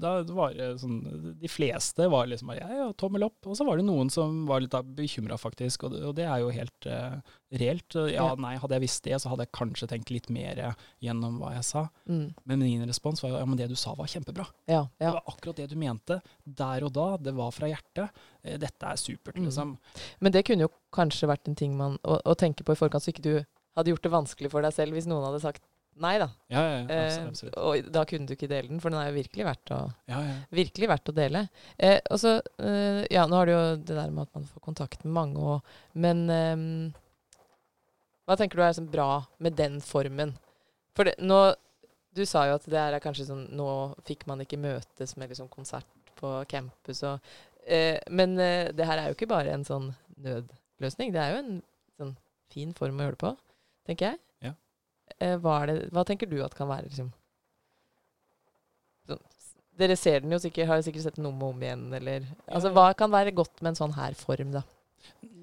da, 0.00 0.12
var 0.34 0.54
det 0.56 0.68
sånn 0.82 0.96
De 1.38 1.50
fleste 1.50 2.08
var 2.10 2.26
liksom 2.26 2.50
bare 2.50 2.64
ja, 2.64 2.78
ja, 2.80 2.86
tommel 2.98 3.26
opp. 3.28 3.46
Og 3.46 3.56
så 3.58 3.66
var 3.66 3.78
det 3.78 3.86
noen 3.86 4.10
som 4.12 4.42
var 4.48 4.64
litt 4.64 4.74
bekymra, 4.96 5.38
faktisk. 5.40 5.86
Og 5.86 5.94
det, 5.94 6.02
og 6.08 6.16
det, 6.18 6.26
er 6.26 6.42
jo 6.42 6.50
helt 6.54 6.88
uh, 6.90 7.36
reelt. 7.54 7.98
Ja, 8.10 8.26
nei, 8.40 8.56
hadde 8.60 8.78
jeg 8.78 8.86
visst 8.86 9.04
det, 9.06 9.16
så 9.22 9.30
hadde 9.30 9.46
jeg 9.46 9.54
kanskje 9.54 9.88
tenkt 9.90 10.12
litt 10.14 10.30
mer 10.34 10.60
gjennom 11.04 11.38
hva 11.42 11.54
jeg 11.56 11.66
sa. 11.68 11.86
Mm. 12.10 12.26
Men 12.50 12.64
min 12.64 12.86
respons 12.90 13.22
var 13.22 13.34
jo 13.34 13.42
ja, 13.42 13.48
men 13.48 13.60
det 13.60 13.70
du 13.70 13.76
sa 13.78 13.94
var 13.98 14.10
kjempebra. 14.10 14.46
Ja, 14.66 14.82
ja. 14.98 15.10
Det 15.10 15.16
var 15.18 15.34
akkurat 15.34 15.62
det 15.62 15.70
du 15.70 15.76
mente 15.80 16.20
der 16.44 16.86
og 16.86 16.94
da. 16.96 17.08
Det 17.20 17.34
var 17.36 17.54
fra 17.54 17.70
hjertet. 17.70 18.24
Eh, 18.42 18.58
dette 18.60 18.90
er 18.90 19.00
supert, 19.00 19.38
mm. 19.38 19.46
liksom. 19.48 19.76
Men 20.24 20.34
det 20.34 20.46
kunne 20.48 20.66
jo 20.66 20.72
kanskje 20.94 21.30
vært 21.30 21.50
en 21.50 21.58
ting 21.58 21.76
man 21.78 22.00
å, 22.02 22.18
å 22.18 22.38
tenke 22.38 22.66
på 22.66 22.74
i 22.74 22.80
forkant, 22.80 23.04
så 23.04 23.14
ikke 23.14 23.26
du 23.26 23.36
hadde 23.74 23.90
gjort 23.90 24.04
det 24.06 24.12
vanskelig 24.14 24.50
for 24.52 24.64
deg 24.64 24.74
selv 24.74 24.94
hvis 24.94 25.08
noen 25.10 25.26
hadde 25.26 25.42
sagt 25.42 25.64
Nei 26.02 26.16
da. 26.18 26.26
Ja, 26.50 26.62
ja, 26.62 26.78
ja, 26.80 26.86
eh, 26.90 27.26
absolutt. 27.28 27.54
Eh, 27.54 27.62
og 27.62 27.90
da 27.94 28.02
kunne 28.08 28.26
du 28.26 28.34
ikke 28.34 28.48
dele 28.50 28.66
den, 28.70 28.80
for 28.82 28.90
den 28.90 28.98
er 28.98 29.12
jo 29.12 29.18
virkelig 29.20 29.46
verdt 29.46 29.72
å, 29.76 29.78
ja, 30.10 30.20
ja. 30.26 30.34
Virkelig 30.58 30.88
verdt 30.90 31.10
å 31.12 31.14
dele. 31.14 31.44
Eh, 31.78 32.00
og 32.10 32.18
så, 32.18 32.32
eh, 32.58 33.04
ja, 33.14 33.26
nå 33.30 33.38
har 33.38 33.46
du 33.46 33.52
jo 33.54 33.62
det 33.78 33.94
der 33.98 34.10
med 34.10 34.26
at 34.26 34.34
man 34.34 34.48
får 34.50 34.64
kontakt 34.64 35.04
med 35.06 35.14
mange, 35.14 35.38
òg, 35.54 35.76
men 35.94 36.24
eh, 36.34 36.64
Hva 38.24 38.38
tenker 38.40 38.56
du 38.58 38.64
er 38.64 38.74
sånn 38.76 38.90
bra 38.90 39.24
med 39.38 39.54
den 39.58 39.78
formen? 39.84 40.34
For 40.96 41.10
det, 41.10 41.18
nå 41.22 41.54
Du 42.14 42.22
sa 42.26 42.44
jo 42.46 42.54
at 42.54 42.66
det 42.70 42.78
er 42.78 43.02
kanskje 43.02 43.26
sånn 43.26 43.48
Nå 43.58 43.66
fikk 44.06 44.22
man 44.30 44.40
ikke 44.44 44.56
møtes 44.62 45.16
med 45.18 45.32
liksom 45.32 45.48
konsert 45.50 45.88
på 46.14 46.30
campus 46.48 47.02
og 47.02 47.18
eh, 47.66 47.98
Men 48.08 48.38
eh, 48.38 48.70
det 48.72 48.86
her 48.86 49.02
er 49.02 49.10
jo 49.10 49.16
ikke 49.18 49.28
bare 49.32 49.50
en 49.52 49.66
sånn 49.66 49.90
nødløsning. 50.22 51.10
Det 51.12 51.20
er 51.20 51.34
jo 51.34 51.40
en 51.42 51.56
sånn 51.98 52.14
fin 52.54 52.70
form 52.78 53.00
å 53.00 53.08
gjøre 53.08 53.16
det 53.16 53.22
på, 53.24 53.32
tenker 53.90 54.12
jeg. 54.12 54.20
Eh, 55.18 55.36
hva, 55.40 55.58
det, 55.68 55.78
hva 55.94 56.04
tenker 56.06 56.30
du 56.30 56.38
at 56.44 56.56
kan 56.56 56.70
være 56.70 56.88
liksom 56.88 57.10
sånn, 59.08 59.20
Dere 59.78 59.96
ser 59.98 60.22
den 60.22 60.32
jo 60.32 60.38
sikkert, 60.38 60.68
har 60.70 60.78
jo 60.78 60.86
sikkert 60.86 61.04
sett 61.08 61.18
den 61.18 61.28
om 61.28 61.42
og 61.42 61.56
om 61.56 61.62
igjen, 61.64 61.88
eller 61.98 62.28
Altså, 62.46 62.70
hva 62.74 62.92
kan 62.96 63.12
være 63.12 63.34
godt 63.34 63.60
med 63.60 63.72
en 63.72 63.80
sånn 63.82 63.96
her 63.98 64.16
form, 64.18 64.54
da? 64.54 64.62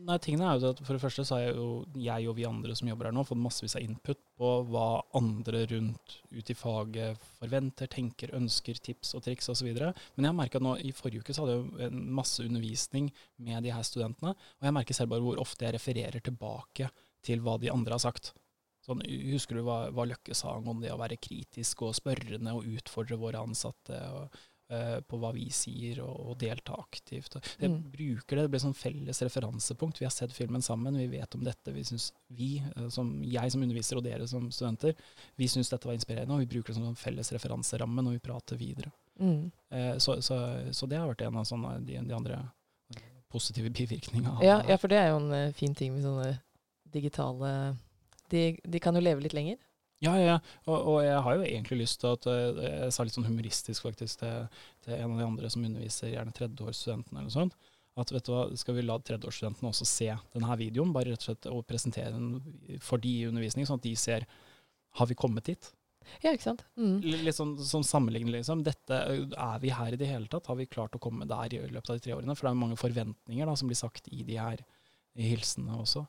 Nei, 0.02 0.16
tingene 0.18 0.48
er 0.50 0.58
jo 0.58 0.72
at 0.74 0.80
For 0.82 0.98
det 0.98 1.02
første 1.04 1.24
så 1.28 1.36
har 1.38 1.44
jeg, 1.44 1.56
jo, 1.60 1.68
jeg 2.02 2.30
og 2.30 2.36
vi 2.40 2.46
andre 2.48 2.74
som 2.78 2.90
jobber 2.90 3.08
her 3.08 3.14
nå, 3.14 3.24
fått 3.28 3.42
massevis 3.42 3.76
av 3.78 3.86
input 3.86 4.18
på 4.40 4.54
hva 4.72 4.88
andre 5.18 5.62
rundt 5.70 6.16
ut 6.34 6.50
i 6.50 6.56
faget 6.58 7.28
forventer, 7.38 7.92
tenker, 7.92 8.34
ønsker, 8.38 8.82
tips 8.82 9.14
og 9.18 9.26
triks 9.28 9.52
osv. 9.54 9.70
Men 9.70 10.26
jeg 10.26 10.30
har 10.32 10.38
merka 10.38 10.62
nå 10.64 10.74
i 10.82 10.94
forrige 10.96 11.22
uke 11.22 11.36
så 11.38 11.46
hadde 11.46 11.60
jeg 11.60 11.92
en 11.92 12.02
masse 12.18 12.42
undervisning 12.42 13.12
med 13.46 13.68
de 13.68 13.74
her 13.76 13.86
studentene. 13.86 14.34
Og 14.34 14.70
jeg 14.70 14.78
merker 14.80 14.98
selv 14.98 15.14
bare 15.14 15.26
hvor 15.28 15.42
ofte 15.44 15.68
jeg 15.68 15.78
refererer 15.78 16.26
tilbake 16.26 16.90
til 17.22 17.46
hva 17.46 17.60
de 17.62 17.70
andre 17.74 18.00
har 18.00 18.02
sagt. 18.02 18.34
Sånn, 18.82 19.04
husker 19.32 19.60
du 19.60 19.66
hva, 19.68 19.84
hva 19.94 20.08
Løkke 20.10 20.34
sa 20.34 20.56
om 20.58 20.82
det 20.82 20.90
å 20.94 20.98
være 21.02 21.20
kritisk 21.22 21.84
og 21.86 21.94
spørrende 21.98 22.56
og 22.58 22.66
utfordre 22.66 23.20
våre 23.22 23.44
ansatte? 23.44 24.00
og 24.10 24.40
uh, 24.72 25.02
på 25.04 25.18
hva 25.20 25.32
vi 25.36 25.50
sier, 25.54 26.00
og, 26.04 26.14
og 26.32 26.38
delta 26.40 26.78
aktivt. 26.80 27.36
Og 27.36 27.44
Jeg 27.60 27.70
Mm. 27.70 27.92
bruker 27.92 28.38
det, 28.38 28.46
det 28.46 28.52
blir 28.54 28.64
sånn 28.64 28.78
felles 28.78 29.22
referansepunkt. 29.22 30.00
Vi 30.00 30.06
har 30.06 30.14
sett 30.16 30.32
filmen 30.34 30.62
sammen, 30.62 30.98
vi 30.98 31.08
vet 31.12 31.36
om 31.36 31.44
dette. 31.44 31.74
Vi 31.76 31.84
synes, 31.84 32.12
vi, 32.30 32.64
eh, 32.64 32.88
som, 32.90 33.12
jeg 33.24 33.52
som 33.52 33.62
underviser 33.62 33.98
og 34.00 34.04
dere 34.04 34.28
som 34.28 34.50
studenter, 34.52 34.96
vi 35.36 35.50
syns 35.52 35.70
dette 35.70 35.88
var 35.90 35.98
inspirerende, 35.98 36.34
og 36.34 36.40
vi 36.46 36.50
bruker 36.56 36.72
det 36.72 36.80
som 36.80 36.88
en 36.88 36.96
felles 36.96 37.32
referanseramme 37.36 38.02
når 38.02 38.18
vi 38.18 38.24
prater 38.30 38.56
videre. 38.58 38.92
Mm. 39.20 39.52
Uh, 39.74 39.98
så, 40.00 40.22
så, 40.22 40.40
så 40.72 40.88
det 40.88 40.98
har 40.98 41.12
vært 41.12 41.22
en 41.28 41.38
av 41.38 41.46
sånne, 41.46 41.86
de, 41.86 42.00
de 42.08 42.16
andre 42.16 42.40
positive 43.32 43.70
bivirkningene. 43.70 44.40
Ja, 44.44 44.62
ja, 44.68 44.78
for 44.80 44.88
det 44.92 44.98
er 45.00 45.12
jo 45.12 45.20
en 45.22 45.54
fin 45.54 45.76
ting 45.76 45.94
med 45.94 46.04
sånne 46.04 46.40
digitale 46.92 47.78
de, 48.32 48.46
de 48.64 48.82
kan 48.84 48.96
jo 48.98 49.04
leve 49.04 49.24
litt 49.26 49.36
lenger. 49.38 49.60
Ja, 50.02 50.16
ja, 50.18 50.26
ja. 50.26 50.38
Og, 50.66 50.78
og 50.78 50.96
jeg 51.06 51.18
har 51.26 51.36
jo 51.38 51.44
egentlig 51.46 51.84
lyst 51.84 52.00
til 52.02 52.16
at 52.16 52.26
eh, 52.32 52.62
Jeg 52.66 52.94
sa 52.96 53.04
litt 53.06 53.14
sånn 53.14 53.28
humoristisk 53.28 53.86
faktisk 53.86 54.24
til, 54.24 54.48
til 54.82 54.96
en 54.98 55.12
av 55.14 55.20
de 55.22 55.28
andre 55.28 55.52
som 55.54 55.68
underviser, 55.68 56.16
gjerne 56.16 56.34
tredjeårsstudentene 56.38 57.20
eller 57.20 57.30
noe 57.30 57.36
sånt. 57.36 57.60
At 58.02 58.14
vet 58.14 58.26
du 58.26 58.32
hva, 58.34 58.46
skal 58.58 58.78
vi 58.78 58.86
la 58.88 58.96
tredjeårsstudentene 58.98 59.70
også 59.70 59.86
se 59.86 60.10
denne 60.34 60.58
videoen, 60.58 60.94
bare 60.96 61.12
rett 61.12 61.22
og 61.22 61.30
slett 61.30 61.50
og 61.52 61.68
presentere 61.70 62.16
den 62.16 62.80
for 62.82 63.04
de 63.04 63.12
i 63.20 63.28
undervisning, 63.30 63.68
sånn 63.70 63.82
at 63.82 63.86
de 63.86 63.94
ser 64.00 64.26
har 64.98 65.08
vi 65.08 65.18
kommet 65.20 65.52
dit? 65.52 65.70
Ja, 66.24 66.32
ikke 66.32 66.48
sant? 66.48 66.64
Mm. 66.80 66.98
Litt 67.06 67.38
sånn, 67.38 67.54
sånn 67.64 67.86
sammenlignende, 67.86 68.40
liksom. 68.40 68.64
Dette, 68.66 68.98
er 68.98 69.60
vi 69.62 69.70
her 69.76 69.94
i 69.94 70.00
det 70.00 70.10
hele 70.10 70.28
tatt? 70.32 70.50
Har 70.50 70.58
vi 70.58 70.66
klart 70.72 70.96
å 70.98 71.02
komme 71.04 71.28
der 71.30 71.54
i 71.54 71.62
løpet 71.62 71.92
av 71.92 72.00
de 72.00 72.06
tre 72.08 72.16
årene? 72.16 72.36
For 72.36 72.48
det 72.48 72.56
er 72.56 72.64
mange 72.64 72.80
forventninger 72.80 73.48
da, 73.48 73.54
som 73.60 73.70
blir 73.70 73.80
sagt 73.80 74.10
i 74.10 74.24
de 74.28 74.40
her 74.40 74.64
hilsenene 75.20 75.78
også. 75.84 76.04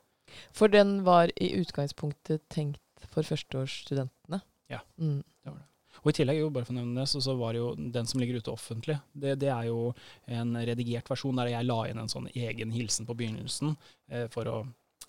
For 0.56 0.72
den 0.72 1.00
var 1.06 1.32
i 1.36 1.52
utgangspunktet 1.60 2.44
tenkt 2.52 2.80
for 3.12 3.26
førsteårsstudentene. 3.26 4.42
Ja. 4.72 4.80
Mm. 4.96 5.22
Og 6.02 6.10
i 6.10 6.14
tillegg, 6.16 6.40
jo, 6.40 6.50
bare 6.50 6.66
for 6.66 6.74
å 6.74 6.80
nevne 6.80 7.02
det, 7.02 7.08
så, 7.10 7.20
så 7.22 7.34
var 7.38 7.54
det 7.54 7.60
jo 7.60 7.72
den 7.94 8.08
som 8.08 8.20
ligger 8.22 8.40
ute 8.40 8.52
offentlig. 8.52 8.96
Det, 9.12 9.36
det 9.42 9.50
er 9.52 9.68
jo 9.68 9.92
en 10.32 10.56
redigert 10.56 11.10
versjon 11.12 11.38
der 11.38 11.52
jeg 11.52 11.68
la 11.68 11.82
inn 11.90 12.00
en 12.02 12.10
sånn 12.10 12.30
egen 12.32 12.72
hilsen 12.74 13.06
på 13.06 13.16
begynnelsen 13.18 13.74
eh, 14.10 14.26
for 14.32 14.48
å 14.50 14.62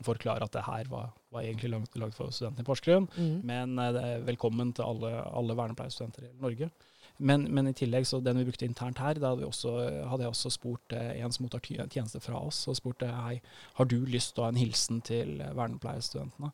forklare 0.04 0.46
at 0.46 0.54
det 0.56 0.66
her 0.66 0.90
var, 0.92 1.12
var 1.34 1.46
egentlig 1.46 1.72
lagd 1.72 2.18
for 2.18 2.34
studentene 2.34 2.66
i 2.66 2.68
Porsgrunn. 2.68 3.08
Mm. 3.16 3.36
Men 3.48 3.80
eh, 3.82 4.18
velkommen 4.28 4.74
til 4.76 4.86
alle, 4.86 5.16
alle 5.32 5.58
vernepleierstudenter 5.58 6.28
i 6.28 6.34
Norge. 6.44 6.70
Men, 7.18 7.46
men 7.54 7.70
i 7.70 7.76
tillegg, 7.78 8.08
så 8.10 8.20
den 8.24 8.40
vi 8.42 8.48
brukte 8.48 8.66
internt 8.66 9.00
her, 9.04 9.20
da 9.22 9.34
hadde, 9.34 9.46
også, 9.46 9.76
hadde 10.10 10.26
jeg 10.26 10.34
også 10.34 10.52
spurt 10.56 10.96
eh, 10.98 11.14
en 11.22 11.34
som 11.34 11.46
mottar 11.46 11.62
tjeneste 11.64 12.22
fra 12.24 12.40
oss, 12.42 12.64
og 12.68 12.78
spurte 12.80 13.12
hei, 13.12 13.38
har 13.78 13.90
du 13.90 14.00
lyst 14.10 14.34
til 14.34 14.44
å 14.44 14.48
ha 14.48 14.54
en 14.54 14.60
hilsen 14.60 15.04
til 15.06 15.38
eh, 15.38 15.54
vernepleierstudentene? 15.58 16.52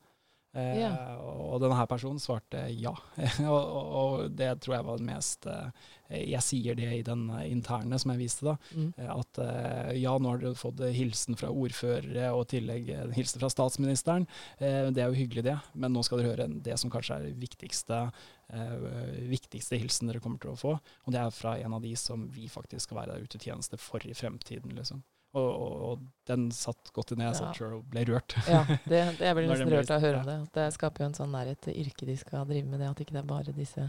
Eh, 0.53 0.79
Ja. 0.79 0.89
Og 1.49 1.59
denne 1.61 1.75
her 1.77 1.85
personen 1.85 2.17
svarte 2.21 2.63
ja. 2.73 2.89
og, 3.53 3.59
og, 3.59 3.89
og 3.99 4.31
det 4.33 4.47
tror 4.63 4.75
jeg 4.79 4.85
var 4.87 4.97
det 4.97 5.05
mest 5.05 5.45
eh, 5.45 5.67
Jeg 6.25 6.41
sier 6.41 6.73
det 6.79 6.87
i 6.97 7.03
den 7.05 7.27
eh, 7.29 7.43
interne 7.51 7.99
som 8.01 8.09
jeg 8.15 8.21
viste, 8.23 8.45
da. 8.47 8.55
Mm. 8.73 8.87
Eh, 8.97 9.11
At 9.13 9.37
eh, 9.45 9.91
ja, 10.01 10.15
nå 10.17 10.31
har 10.33 10.41
du 10.41 10.47
fått 10.57 10.81
eh, 10.81 10.95
hilsen 10.97 11.37
fra 11.37 11.51
ordførere 11.53 12.31
og 12.33 12.47
tillegg 12.49 12.89
eh, 12.95 13.05
hilsen 13.13 13.43
fra 13.43 13.51
statsministeren. 13.53 14.25
Eh, 14.57 14.89
Det 14.89 15.03
er 15.05 15.13
jo 15.13 15.19
hyggelig, 15.21 15.43
det, 15.51 15.57
men 15.75 15.93
nå 15.93 16.01
skal 16.07 16.23
dere 16.23 16.31
høre 16.33 16.49
det 16.65 16.79
som 16.81 16.89
kanskje 16.93 17.19
er 17.19 17.27
det 17.29 17.37
viktigste, 17.45 18.01
eh, 18.49 18.89
viktigste 19.29 19.77
hilsen 19.77 20.09
dere 20.09 20.19
kommer 20.23 20.41
til 20.41 20.55
å 20.55 20.57
få. 20.59 20.73
Og 21.05 21.13
det 21.13 21.21
er 21.21 21.29
fra 21.35 21.57
en 21.61 21.77
av 21.77 21.85
de 21.85 21.93
som 21.99 22.25
vi 22.33 22.49
faktisk 22.49 22.89
skal 22.89 23.03
være 23.03 23.19
der 23.19 23.29
ute 23.29 23.37
i 23.37 23.45
tjeneste 23.51 23.77
for 23.77 24.01
i 24.05 24.17
fremtiden, 24.17 24.73
liksom. 24.81 25.03
Og, 25.37 25.45
og, 25.45 25.73
og 25.85 26.05
den 26.25 26.47
satt 26.55 26.89
godt 26.93 27.13
i 27.13 27.19
ned, 27.19 27.27
jeg 27.27 27.37
satt 27.37 27.59
sjøl 27.59 27.75
og 27.77 27.83
ble 27.91 28.01
rørt. 28.09 28.33
Ja, 28.49 28.63
det, 28.65 29.01
det 29.19 29.25
Jeg 29.27 29.37
blir 29.37 29.49
nesten 29.51 29.71
rørt 29.75 29.91
av 29.93 29.99
å 29.99 30.05
høre 30.07 30.21
om 30.23 30.29
det. 30.29 30.37
Det 30.57 30.65
skaper 30.73 31.05
jo 31.05 31.09
en 31.11 31.17
sånn 31.19 31.33
nærhet 31.35 31.61
til 31.67 31.77
yrket 31.83 32.09
de 32.09 32.15
skal 32.17 32.47
drive 32.49 32.65
med, 32.65 32.81
det 32.81 32.89
at 32.89 33.03
ikke 33.05 33.13
det 33.13 33.21
er 33.21 33.29
bare 33.29 33.53
disse 33.53 33.85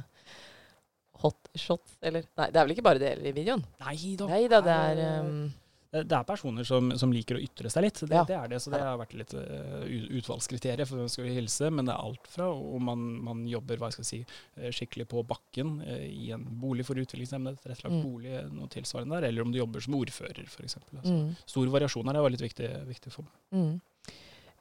hotshots, 1.21 1.97
eller 2.05 2.25
Nei, 2.39 2.49
det 2.53 2.61
er 2.61 2.67
vel 2.67 2.75
ikke 2.75 2.85
bare 2.87 3.01
det 3.03 3.15
i 3.29 3.33
videoen? 3.37 3.65
Nei 3.83 3.97
da. 4.21 4.29
Nei 4.31 4.45
da, 4.53 4.61
det 4.65 4.77
er 4.77 5.03
um, 5.25 5.43
Det 5.91 6.05
det 6.07 6.15
er 6.15 6.23
personer 6.29 6.63
som, 6.63 6.93
som 6.95 7.11
liker 7.11 7.35
å 7.35 7.41
ytre 7.43 7.71
seg 7.73 7.83
litt. 7.83 7.97
Det, 8.07 8.15
Ja. 8.15 8.23
det 8.29 8.37
er 8.37 8.49
det, 8.53 8.61
så 8.63 8.71
det 8.71 8.79
har 8.79 8.99
vært 9.01 9.15
litt 9.19 9.33
uh, 9.35 9.83
utvalgskriterier 10.21 10.87
for 10.87 11.01
hvem 11.01 11.09
skal 11.11 11.25
vi 11.27 11.33
hilse. 11.35 11.67
Men 11.75 11.89
det 11.89 11.95
er 11.97 12.05
alt 12.05 12.29
fra 12.31 12.47
om 12.55 12.85
man, 12.87 13.03
man 13.27 13.41
jobber 13.51 13.81
hva 13.81 13.89
jeg 13.91 13.97
skal 13.99 14.07
si, 14.07 14.21
eh, 14.57 14.71
skikkelig 14.71 15.09
på 15.11 15.25
bakken 15.27 15.81
uh, 15.83 16.05
i 16.07 16.31
en 16.37 16.45
bolig 16.63 16.87
for 16.87 16.95
utviklingshemmede, 16.95 17.59
tilrettelagt 17.65 17.97
Mm. 17.97 18.03
bolig, 18.07 18.37
noe 18.55 18.69
tilsvarende 18.71 19.19
der, 19.19 19.29
eller 19.33 19.43
om 19.43 19.51
du 19.51 19.59
jobber 19.59 19.83
som 19.83 19.95
ordfører, 19.99 20.45
f.eks. 20.47 20.77
Altså. 20.79 21.11
mm, 21.11 21.37
Stor 21.51 21.67
variasjon 21.75 22.07
her 22.07 22.15
det 22.21 22.23
var 22.23 22.31
litt 22.37 22.45
viktig, 22.47 22.71
viktig 22.87 23.13
for 23.13 23.27
meg. 23.27 23.35
mm. 23.59 23.81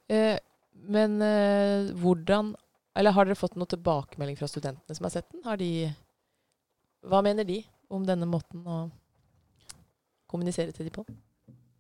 Eh, 0.10 0.40
men 0.90 1.22
eh, 1.22 1.92
hvordan 2.02 2.56
Eller 2.98 3.12
har 3.14 3.26
dere 3.30 3.36
fått 3.38 3.54
noe 3.56 3.70
tilbakemelding 3.70 4.36
fra 4.40 4.48
studentene 4.50 4.96
som 4.98 5.06
har 5.06 5.12
sett 5.14 5.30
den? 5.32 5.44
Har 5.46 5.58
de 5.62 5.94
Hva 7.06 7.22
mener 7.22 7.46
de 7.46 7.60
om 7.94 8.04
denne 8.06 8.26
måten 8.26 8.66
å 8.66 8.90
kommunisere 10.30 10.76
til 10.76 10.88
de 10.88 10.94
på? 10.94 11.06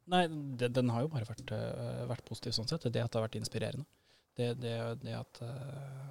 Nei, 0.09 0.25
det, 0.57 0.71
den 0.73 0.89
har 0.89 1.05
jo 1.05 1.11
bare 1.13 1.27
vært, 1.27 1.51
eh, 1.53 2.05
vært 2.09 2.25
positiv 2.25 2.55
sånn 2.57 2.69
sett. 2.69 2.87
Det 2.89 3.03
at 3.03 3.11
det 3.11 3.19
har 3.19 3.27
vært 3.27 3.37
inspirerende. 3.39 3.85
Det, 4.37 4.53
det, 4.61 4.77
det 5.03 5.17
at 5.17 5.41
eh, 5.45 6.07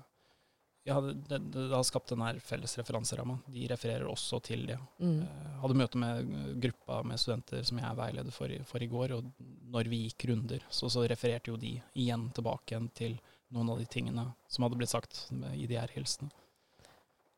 Ja, 0.89 1.01
det, 1.03 1.41
har 1.73 1.83
skapt 1.85 2.13
den 2.15 2.23
her 2.25 2.39
felles 2.41 2.77
referanseramma. 2.79 3.41
De 3.53 3.67
refererer 3.69 4.07
også 4.09 4.39
til 4.45 4.63
det. 4.71 4.79
Mm. 5.03 5.19
Eh, 5.25 5.57
hadde 5.65 5.79
møte 5.81 6.01
med 6.01 6.31
gruppa 6.63 7.01
med 7.07 7.21
studenter 7.21 7.67
som 7.67 7.81
jeg 7.81 7.89
er 7.89 7.99
veileder 7.99 8.35
for, 8.35 8.55
for 8.71 8.85
i 8.85 8.91
går, 8.93 9.17
og 9.19 9.33
når 9.75 9.91
vi 9.91 10.05
gikk 10.07 10.29
runder, 10.31 10.63
så, 10.71 10.91
så 10.93 11.05
refererte 11.11 11.51
jo 11.51 11.59
de 11.61 11.75
igjen 11.99 12.29
tilbake 12.37 12.73
igjen 12.73 12.89
til 12.95 13.19
noen 13.55 13.75
av 13.75 13.83
de 13.83 13.89
tingene 13.91 14.29
som 14.47 14.65
hadde 14.65 14.79
blitt 14.79 14.93
sagt 14.93 15.27
i 15.57 15.67
de 15.67 15.77
her 15.81 15.91
hilsene. 15.97 16.31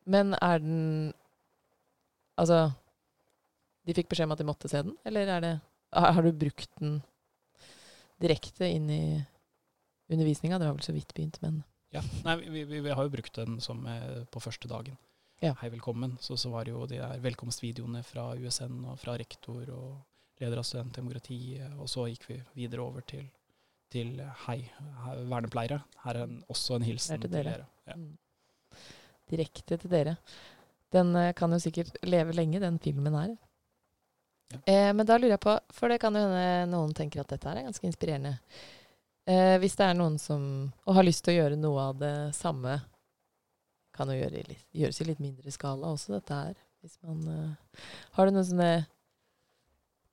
Men 0.05 0.35
er 0.41 0.61
den 0.61 0.85
Altså 2.39 2.71
De 3.87 3.95
fikk 3.97 4.11
beskjed 4.11 4.29
om 4.29 4.35
at 4.35 4.41
de 4.41 4.47
måtte 4.47 4.69
se 4.71 4.81
den, 4.85 4.95
eller 5.07 5.29
er 5.37 5.45
det 5.45 5.53
Har, 5.91 6.21
du 6.23 6.31
brukt 6.31 6.69
den 6.79 7.01
direkte 8.21 8.67
inn 8.69 8.89
i 8.93 9.03
undervisninga? 10.11 10.59
Dere 10.59 10.69
har 10.71 10.77
vel 10.77 10.85
så 10.85 10.93
vidt 10.95 11.13
begynt, 11.17 11.41
men 11.43 11.63
Ja, 11.91 12.03
nei, 12.23 12.37
vi, 12.45 12.63
vi, 12.69 12.79
vi 12.85 12.93
har 12.95 13.03
jo 13.03 13.11
brukt 13.11 13.35
den 13.35 13.57
som 13.63 13.81
eh, 13.89 14.21
på 14.31 14.39
første 14.39 14.69
dagen. 14.71 14.95
Ja. 15.43 15.55
Hei, 15.59 15.71
velkommen. 15.73 16.13
Så, 16.21 16.37
så 16.39 16.51
var 16.53 16.63
det 16.63 16.71
jo 16.71 16.85
de 16.87 17.01
der 17.01 17.19
velkomstvideoene 17.19 18.03
fra 18.07 18.29
USN 18.39 18.85
og 18.85 18.99
fra 19.01 19.17
rektor 19.19 19.65
og 19.73 19.97
leder 20.39 20.61
av 20.61 20.67
studentdemokratiet, 20.69 21.73
og 21.75 21.89
så 21.91 22.05
gikk 22.07 22.29
vi 22.29 22.37
videre 22.55 22.85
over 22.85 23.03
til, 23.03 23.25
til 23.91 24.21
hei, 24.45 24.59
her- 25.03 25.25
vernepleiere. 25.27 25.81
Her 26.05 26.21
er 26.21 26.29
en, 26.29 26.39
også 26.47 26.77
en 26.77 26.85
hilsen 26.87 27.19
til 27.25 27.33
dere. 27.33 27.43
til 27.43 27.65
dere. 27.65 27.67
Ja. 27.89 27.97
mm. 27.97 28.79
direkte 29.33 29.77
til 29.81 29.91
dere. 29.91 30.15
Den 30.95 31.11
eh, 31.15 31.33
kan 31.35 31.51
jo 31.51 31.59
sikkert 31.59 31.97
leve 32.07 32.37
lenge, 32.37 32.61
den 32.63 32.79
filmen 32.79 33.17
her. 33.19 33.35
Eh, 34.65 34.91
men 34.93 35.05
da 35.07 35.17
lurer 35.17 35.35
jeg 35.35 35.43
på, 35.43 35.55
for 35.73 35.89
det 35.91 35.99
kan 36.03 36.15
jo 36.17 36.21
hende 36.25 36.69
noen 36.71 36.93
tenker 36.97 37.21
at 37.23 37.31
dette 37.33 37.47
her 37.49 37.59
er 37.61 37.67
ganske 37.69 37.87
inspirerende. 37.87 38.35
Eh, 39.29 39.57
hvis 39.61 39.75
det 39.77 39.85
er 39.85 39.93
noen 39.99 40.17
som 40.19 40.43
og 40.85 40.95
har 40.97 41.05
lyst 41.05 41.23
til 41.25 41.35
å 41.35 41.37
gjøre 41.43 41.59
noe 41.61 41.83
av 41.91 41.99
det 42.01 42.13
samme, 42.35 42.79
kan 43.93 44.09
jo 44.09 44.15
gjøre, 44.17 44.41
i 44.55 44.57
gjøres 44.81 45.01
i 45.03 45.07
litt 45.09 45.19
mindre 45.21 45.51
skala 45.53 45.91
også, 45.93 46.15
dette 46.17 46.33
her. 46.43 46.59
Hvis 46.81 46.95
man 47.05 47.19
eh, 47.29 47.81
Har 48.17 48.25
du 48.25 48.31
noen 48.33 48.47
sånne 48.47 48.71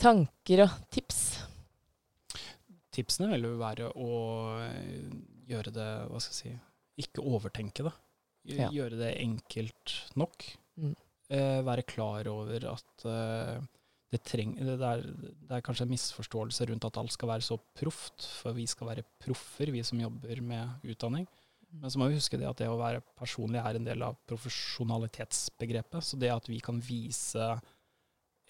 tanker 0.02 0.64
og 0.66 0.74
tips? 0.94 1.20
Tipsene 2.94 3.30
vil 3.32 3.46
jo 3.46 3.54
være 3.60 3.88
å 3.94 4.10
eh, 4.64 5.08
gjøre 5.48 5.72
det, 5.74 5.88
hva 6.10 6.20
skal 6.22 6.34
jeg 6.34 6.38
si, 6.40 6.54
ikke 7.04 7.24
overtenke 7.24 7.86
det. 7.88 7.94
Gj- 8.48 8.60
Ja. 8.62 8.68
Gjøre 8.72 8.96
det 9.00 9.10
enkelt 9.22 9.94
nok. 10.16 10.44
Mm. 10.80 10.94
Eh, 11.30 11.58
være 11.66 11.82
klar 11.84 12.28
over 12.32 12.64
at 12.74 13.04
eh, 13.04 13.58
det, 14.12 14.22
treng, 14.24 14.54
det, 14.56 14.76
er, 14.78 15.02
det, 15.04 15.50
er, 15.50 15.64
kanskje 15.64 15.84
en 15.84 15.92
misforståelse 15.92 16.68
rundt 16.70 16.86
at 16.88 17.00
alt 17.00 17.12
skal 17.12 17.32
være 17.32 17.44
så 17.44 17.58
proft, 17.76 18.24
for 18.38 18.56
vi 18.56 18.64
skal 18.70 18.88
være 18.92 19.04
proffer, 19.20 19.72
vi 19.74 19.84
som 19.84 20.00
jobber 20.00 20.40
med 20.40 20.88
utdanning. 20.88 21.26
Mm. 21.68 21.82
Men 21.82 21.92
så 21.92 22.00
må 22.00 22.08
vi 22.08 22.16
huske 22.16 22.40
det 22.40 22.48
at 22.48 22.62
det 22.62 22.70
å 22.72 22.80
være 22.80 23.04
personlig 23.18 23.60
er 23.60 23.76
en 23.76 23.88
del 23.88 24.06
av 24.06 24.16
profesjonalitetsbegrepet. 24.30 26.00
Så 26.04 26.20
det 26.20 26.32
at 26.32 26.48
vi 26.48 26.62
kan 26.64 26.80
vise 26.80 27.52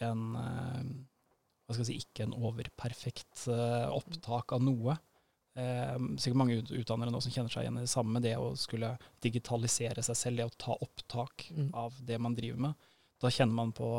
en 0.06 0.24
eh, 0.38 0.82
hva 1.68 1.74
skal 1.76 1.84
jeg 1.84 1.90
si, 1.90 2.06
ikke 2.06 2.24
en 2.24 2.38
overperfekt 2.48 3.42
eh, 3.52 3.90
opptak 3.92 4.54
av 4.56 4.62
noe. 4.64 4.94
Eh, 5.58 5.96
sikkert 6.16 6.38
mange 6.40 6.62
utdannere 6.62 7.12
nå 7.12 7.20
som 7.20 7.34
kjenner 7.34 7.52
seg 7.52 7.66
igjen 7.66 7.80
i 7.80 7.84
det 7.84 7.92
samme, 7.92 8.22
det 8.24 8.38
å 8.40 8.54
skulle 8.56 8.94
digitalisere 9.24 10.04
seg 10.06 10.16
selv, 10.16 10.40
det 10.40 10.46
å 10.48 10.56
ta 10.56 10.78
opptak 10.86 11.50
mm. 11.50 11.68
av 11.76 11.98
det 12.08 12.16
man 12.22 12.38
driver 12.38 12.70
med. 12.70 12.88
Da 13.20 13.28
kjenner 13.34 13.58
man 13.58 13.74
på 13.76 13.90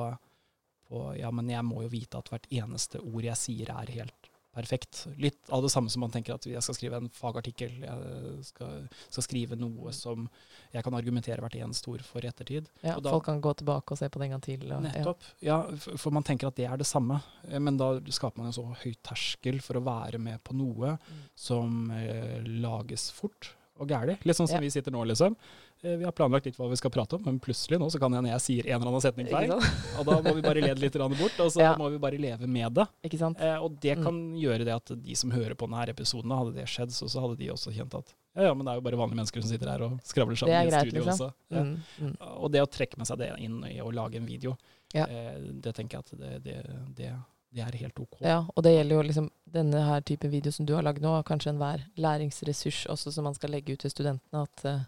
på 0.90 1.06
ja, 1.20 1.30
men 1.36 1.52
jeg 1.52 1.66
må 1.68 1.86
jo 1.86 1.94
vite 1.94 2.20
at 2.20 2.32
hvert 2.34 2.50
eneste 2.50 3.02
ord 3.04 3.26
jeg 3.26 3.40
sier 3.40 3.72
er 3.76 3.94
helt 4.00 4.30
perfekt. 4.60 5.08
Litt 5.18 5.50
av 5.54 5.64
det 5.64 5.70
samme 5.70 5.92
som 5.94 6.04
man 6.04 6.12
tenker 6.14 6.36
at 6.36 6.46
jeg 6.50 6.62
skal 6.66 6.76
skrive 6.76 7.00
en 7.00 7.10
fagartikkel, 7.14 7.76
jeg 7.84 8.46
skal, 8.48 8.88
skal 9.08 9.26
skrive 9.26 9.58
noe 9.60 9.94
som 9.96 10.26
jeg 10.74 10.84
kan 10.86 10.98
argumentere 10.98 11.44
hvert 11.44 11.60
eneste 11.60 11.92
ord 11.94 12.04
for 12.06 12.26
i 12.26 12.32
ettertid. 12.32 12.72
Ja, 12.82 12.98
da, 12.98 13.14
Folk 13.14 13.28
kan 13.30 13.44
gå 13.44 13.54
tilbake 13.62 13.96
og 13.96 14.02
se 14.02 14.10
på 14.10 14.22
det 14.22 14.30
en 14.30 14.36
gang 14.36 14.46
til. 14.46 14.66
Og, 14.68 14.84
nettopp. 14.88 15.30
Ja. 15.46 15.62
ja, 15.62 15.96
for 16.02 16.16
man 16.16 16.26
tenker 16.28 16.50
at 16.50 16.58
det 16.60 16.68
er 16.70 16.82
det 16.82 16.90
samme. 16.90 17.22
Eh, 17.48 17.62
men 17.62 17.80
da 17.80 17.94
skaper 18.10 18.42
man 18.42 18.52
en 18.52 18.58
så 18.58 18.66
høy 18.66 18.92
terskel 19.06 19.62
for 19.66 19.80
å 19.80 19.86
være 19.86 20.22
med 20.22 20.42
på 20.46 20.58
noe 20.58 20.98
mm. 20.98 21.24
som 21.38 21.94
eh, 21.96 22.38
lages 22.66 23.10
fort 23.16 23.54
og 23.80 23.90
gæli. 23.94 24.18
Litt 24.28 24.38
sånn 24.38 24.50
som 24.50 24.60
ja. 24.60 24.66
vi 24.66 24.74
sitter 24.74 24.94
nå, 24.94 25.06
liksom. 25.08 25.38
Eh, 25.82 25.92
vi 25.92 26.04
har 26.04 26.12
planlagt 26.12 26.46
litt 26.46 26.58
hva 26.60 26.68
vi 26.68 26.76
skal 26.76 26.92
prate 26.92 27.16
om, 27.16 27.22
men 27.24 27.38
plutselig 27.40 27.80
nå 27.80 27.88
så 27.92 28.00
kan 28.02 28.14
hende 28.14 28.32
jeg 28.34 28.44
sier 28.44 28.68
en 28.68 28.82
eller 28.82 28.92
annen 28.92 29.04
setning 29.04 29.30
feil. 29.32 29.54
Og 30.00 30.08
da 30.10 30.18
må 30.26 30.34
vi 30.36 30.44
bare 30.44 30.64
lede 30.64 30.82
litt 30.82 30.98
bort, 31.00 31.38
og 31.40 31.52
så 31.54 31.64
ja. 31.64 31.72
må 31.80 31.88
vi 31.94 32.02
bare 32.02 32.20
leve 32.20 32.50
med 32.52 32.76
det. 32.76 32.86
Eh, 33.08 33.56
og 33.56 33.78
det 33.80 33.96
kan 34.02 34.12
mm. 34.12 34.36
gjøre 34.42 34.68
det 34.68 34.76
at 34.76 34.92
de 35.06 35.16
som 35.16 35.32
hører 35.32 35.56
på 35.56 35.70
denne 35.70 35.88
episoden, 35.94 36.36
hadde 36.36 36.58
det 36.58 36.68
skjedd, 36.68 36.92
så, 36.96 37.08
så, 37.08 37.24
hadde 37.24 37.40
de 37.40 37.50
også 37.54 37.72
kjent 37.76 37.96
at 37.96 38.12
ja, 38.36 38.50
ja, 38.50 38.52
men 38.54 38.68
det 38.68 38.74
er 38.74 38.80
jo 38.80 38.84
bare 38.86 39.00
vanlige 39.00 39.20
mennesker 39.20 39.44
som 39.44 39.52
sitter 39.52 39.72
her 39.72 39.84
og 39.88 39.96
skravler 40.06 40.38
sammen 40.38 40.54
i 40.56 40.70
greit, 40.70 40.92
studio 40.92 41.06
liksom. 41.08 41.32
også. 41.32 41.56
Ja. 41.56 41.64
Mm, 41.66 42.12
mm. 42.12 42.14
Og 42.36 42.54
det 42.54 42.62
å 42.64 42.70
trekke 42.70 43.00
med 43.00 43.10
seg 43.10 43.20
det 43.24 43.32
inn 43.42 43.58
i 43.68 43.80
å 43.84 43.90
lage 43.96 44.20
en 44.20 44.28
video, 44.30 44.54
eh, 44.94 45.34
det 45.64 45.74
tenker 45.76 45.98
jeg 45.98 46.06
at 46.06 46.22
det, 46.22 46.38
det, 46.46 46.62
det 47.00 47.12
det 47.50 47.64
er 47.66 47.76
helt 47.82 47.98
ok. 47.98 48.20
Ja, 48.22 48.44
og 48.54 48.62
det 48.62 48.76
gjelder 48.76 49.00
jo 49.00 49.04
liksom 49.08 49.28
denne 49.50 49.80
her 49.82 50.04
type 50.06 50.30
video 50.30 50.54
som 50.54 50.68
du 50.70 50.76
har 50.78 50.86
lagd 50.86 51.02
nå, 51.02 51.16
kanskje 51.26 51.50
enhver 51.56 51.82
læringsressurs 51.98 52.84
også 52.94 53.14
som 53.16 53.26
man 53.26 53.34
skal 53.34 53.50
legge 53.56 53.74
ut 53.74 53.82
til 53.82 53.90
studentene. 53.90 54.44
At 54.46 54.66
uh, 54.70 54.84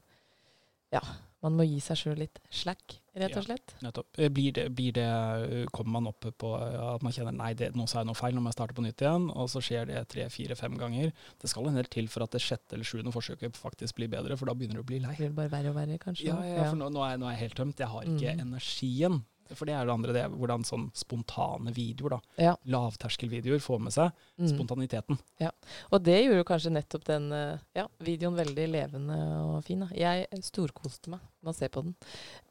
ja, 0.92 1.02
man 1.42 1.56
må 1.58 1.66
gi 1.66 1.80
seg 1.82 1.98
sjøl 1.98 2.20
litt 2.22 2.38
slack, 2.54 3.00
rett 3.18 3.34
og 3.40 3.46
slett. 3.48 3.74
Ja, 3.80 3.88
nettopp. 3.88 4.20
Eh, 4.22 4.30
blir 4.34 4.54
det, 4.54 4.68
blir 4.78 4.94
det, 4.94 5.06
eh, 5.08 5.64
kommer 5.74 5.98
man 5.98 6.10
opp 6.12 6.28
på 6.44 6.52
at 6.60 7.02
man 7.02 7.16
kjenner 7.16 7.34
nei, 7.34 7.54
det, 7.58 7.72
nå 7.78 7.88
sa 7.90 8.02
jeg 8.02 8.10
noe 8.12 8.20
feil, 8.20 8.36
nå 8.38 8.44
må 8.44 8.52
jeg 8.52 8.60
starte 8.60 8.78
på 8.78 8.86
nytt 8.86 9.02
igjen, 9.02 9.30
og 9.34 9.50
så 9.50 9.64
skjer 9.64 9.90
det 9.90 10.04
tre, 10.12 10.28
fire, 10.34 10.58
fem 10.60 10.78
ganger. 10.78 11.10
Det 11.42 11.50
skal 11.50 11.72
en 11.72 11.80
del 11.80 11.90
til 11.92 12.12
for 12.14 12.28
at 12.28 12.38
det 12.38 12.44
sjette 12.46 12.78
eller 12.78 12.88
sjuende 12.88 13.14
forsøket 13.16 13.58
faktisk 13.58 13.98
blir 13.98 14.12
bedre, 14.14 14.38
for 14.38 14.52
da 14.52 14.58
begynner 14.58 14.82
du 14.82 14.86
å 14.86 14.90
bli 14.92 15.02
lei. 15.02 15.16
Det 15.18 15.32
blir 15.32 15.38
bare 15.42 15.54
verre 15.56 15.74
og 15.74 15.80
verre, 15.80 15.98
kanskje. 16.04 16.30
Ja, 16.30 16.38
ja, 16.46 16.68
for 16.70 16.78
nå, 16.78 16.92
nå, 16.94 17.04
er, 17.08 17.18
nå, 17.22 17.30
er, 17.32 17.40
jeg 17.40 17.48
helt 17.48 17.60
tømt. 17.64 17.82
Jeg 17.82 17.90
har 17.96 18.12
ikke 18.12 18.36
mm. 18.38 18.46
energien 18.46 19.22
for 19.58 19.70
det 19.70 19.76
er 19.76 19.88
det 19.88 19.94
andre, 19.94 20.16
det 20.16 20.24
er 20.26 20.34
hvordan 20.34 20.66
sånn 20.68 20.88
spontane 20.98 21.74
videoer, 21.76 22.18
da, 22.18 22.20
ja. 22.50 22.54
lavterskelvideoer, 22.74 23.62
får 23.64 23.82
med 23.86 23.96
seg 23.96 24.12
mm. 24.42 24.50
spontaniteten. 24.54 25.20
Ja, 25.42 25.52
Og 25.90 26.04
det 26.06 26.18
gjorde 26.22 26.42
jo 26.42 26.48
kanskje 26.48 26.74
nettopp 26.76 27.06
den 27.08 27.32
eh, 27.36 27.64
ja, 27.78 27.88
videoen 28.04 28.38
veldig 28.40 28.68
levende 28.72 29.18
og 29.46 29.58
fin. 29.68 29.86
Da. 29.86 29.90
Jeg 29.98 30.44
storkoste 30.46 31.14
meg 31.14 31.24
med 31.42 31.54
å 31.54 31.58
se 31.58 31.70
på 31.72 31.86
den. 31.86 31.96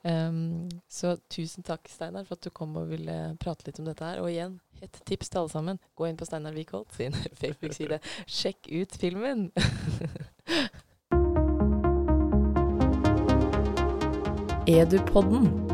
Um, 0.03 0.69
så 0.91 1.15
tusen 1.31 1.67
takk, 1.67 1.89
Steinar, 1.91 2.27
for 2.29 2.39
at 2.39 2.47
du 2.47 2.51
kom 2.55 2.77
og 2.81 2.91
ville 2.91 3.17
prate 3.43 3.69
litt 3.69 3.81
om 3.83 3.89
dette 3.89 4.07
her. 4.07 4.21
Og 4.25 4.31
igjen, 4.33 4.59
et 4.83 5.03
tips 5.07 5.31
til 5.31 5.43
alle 5.43 5.53
sammen. 5.53 5.81
Gå 5.99 6.09
inn 6.09 6.19
på 6.21 6.29
Steinar 6.29 6.57
Wickholt 6.57 6.93
sin 6.97 7.17
Facebook-side. 7.41 8.01
Sjekk 8.27 8.71
ut 8.73 9.01
filmen! 9.01 9.51
Edupodden 14.71 15.70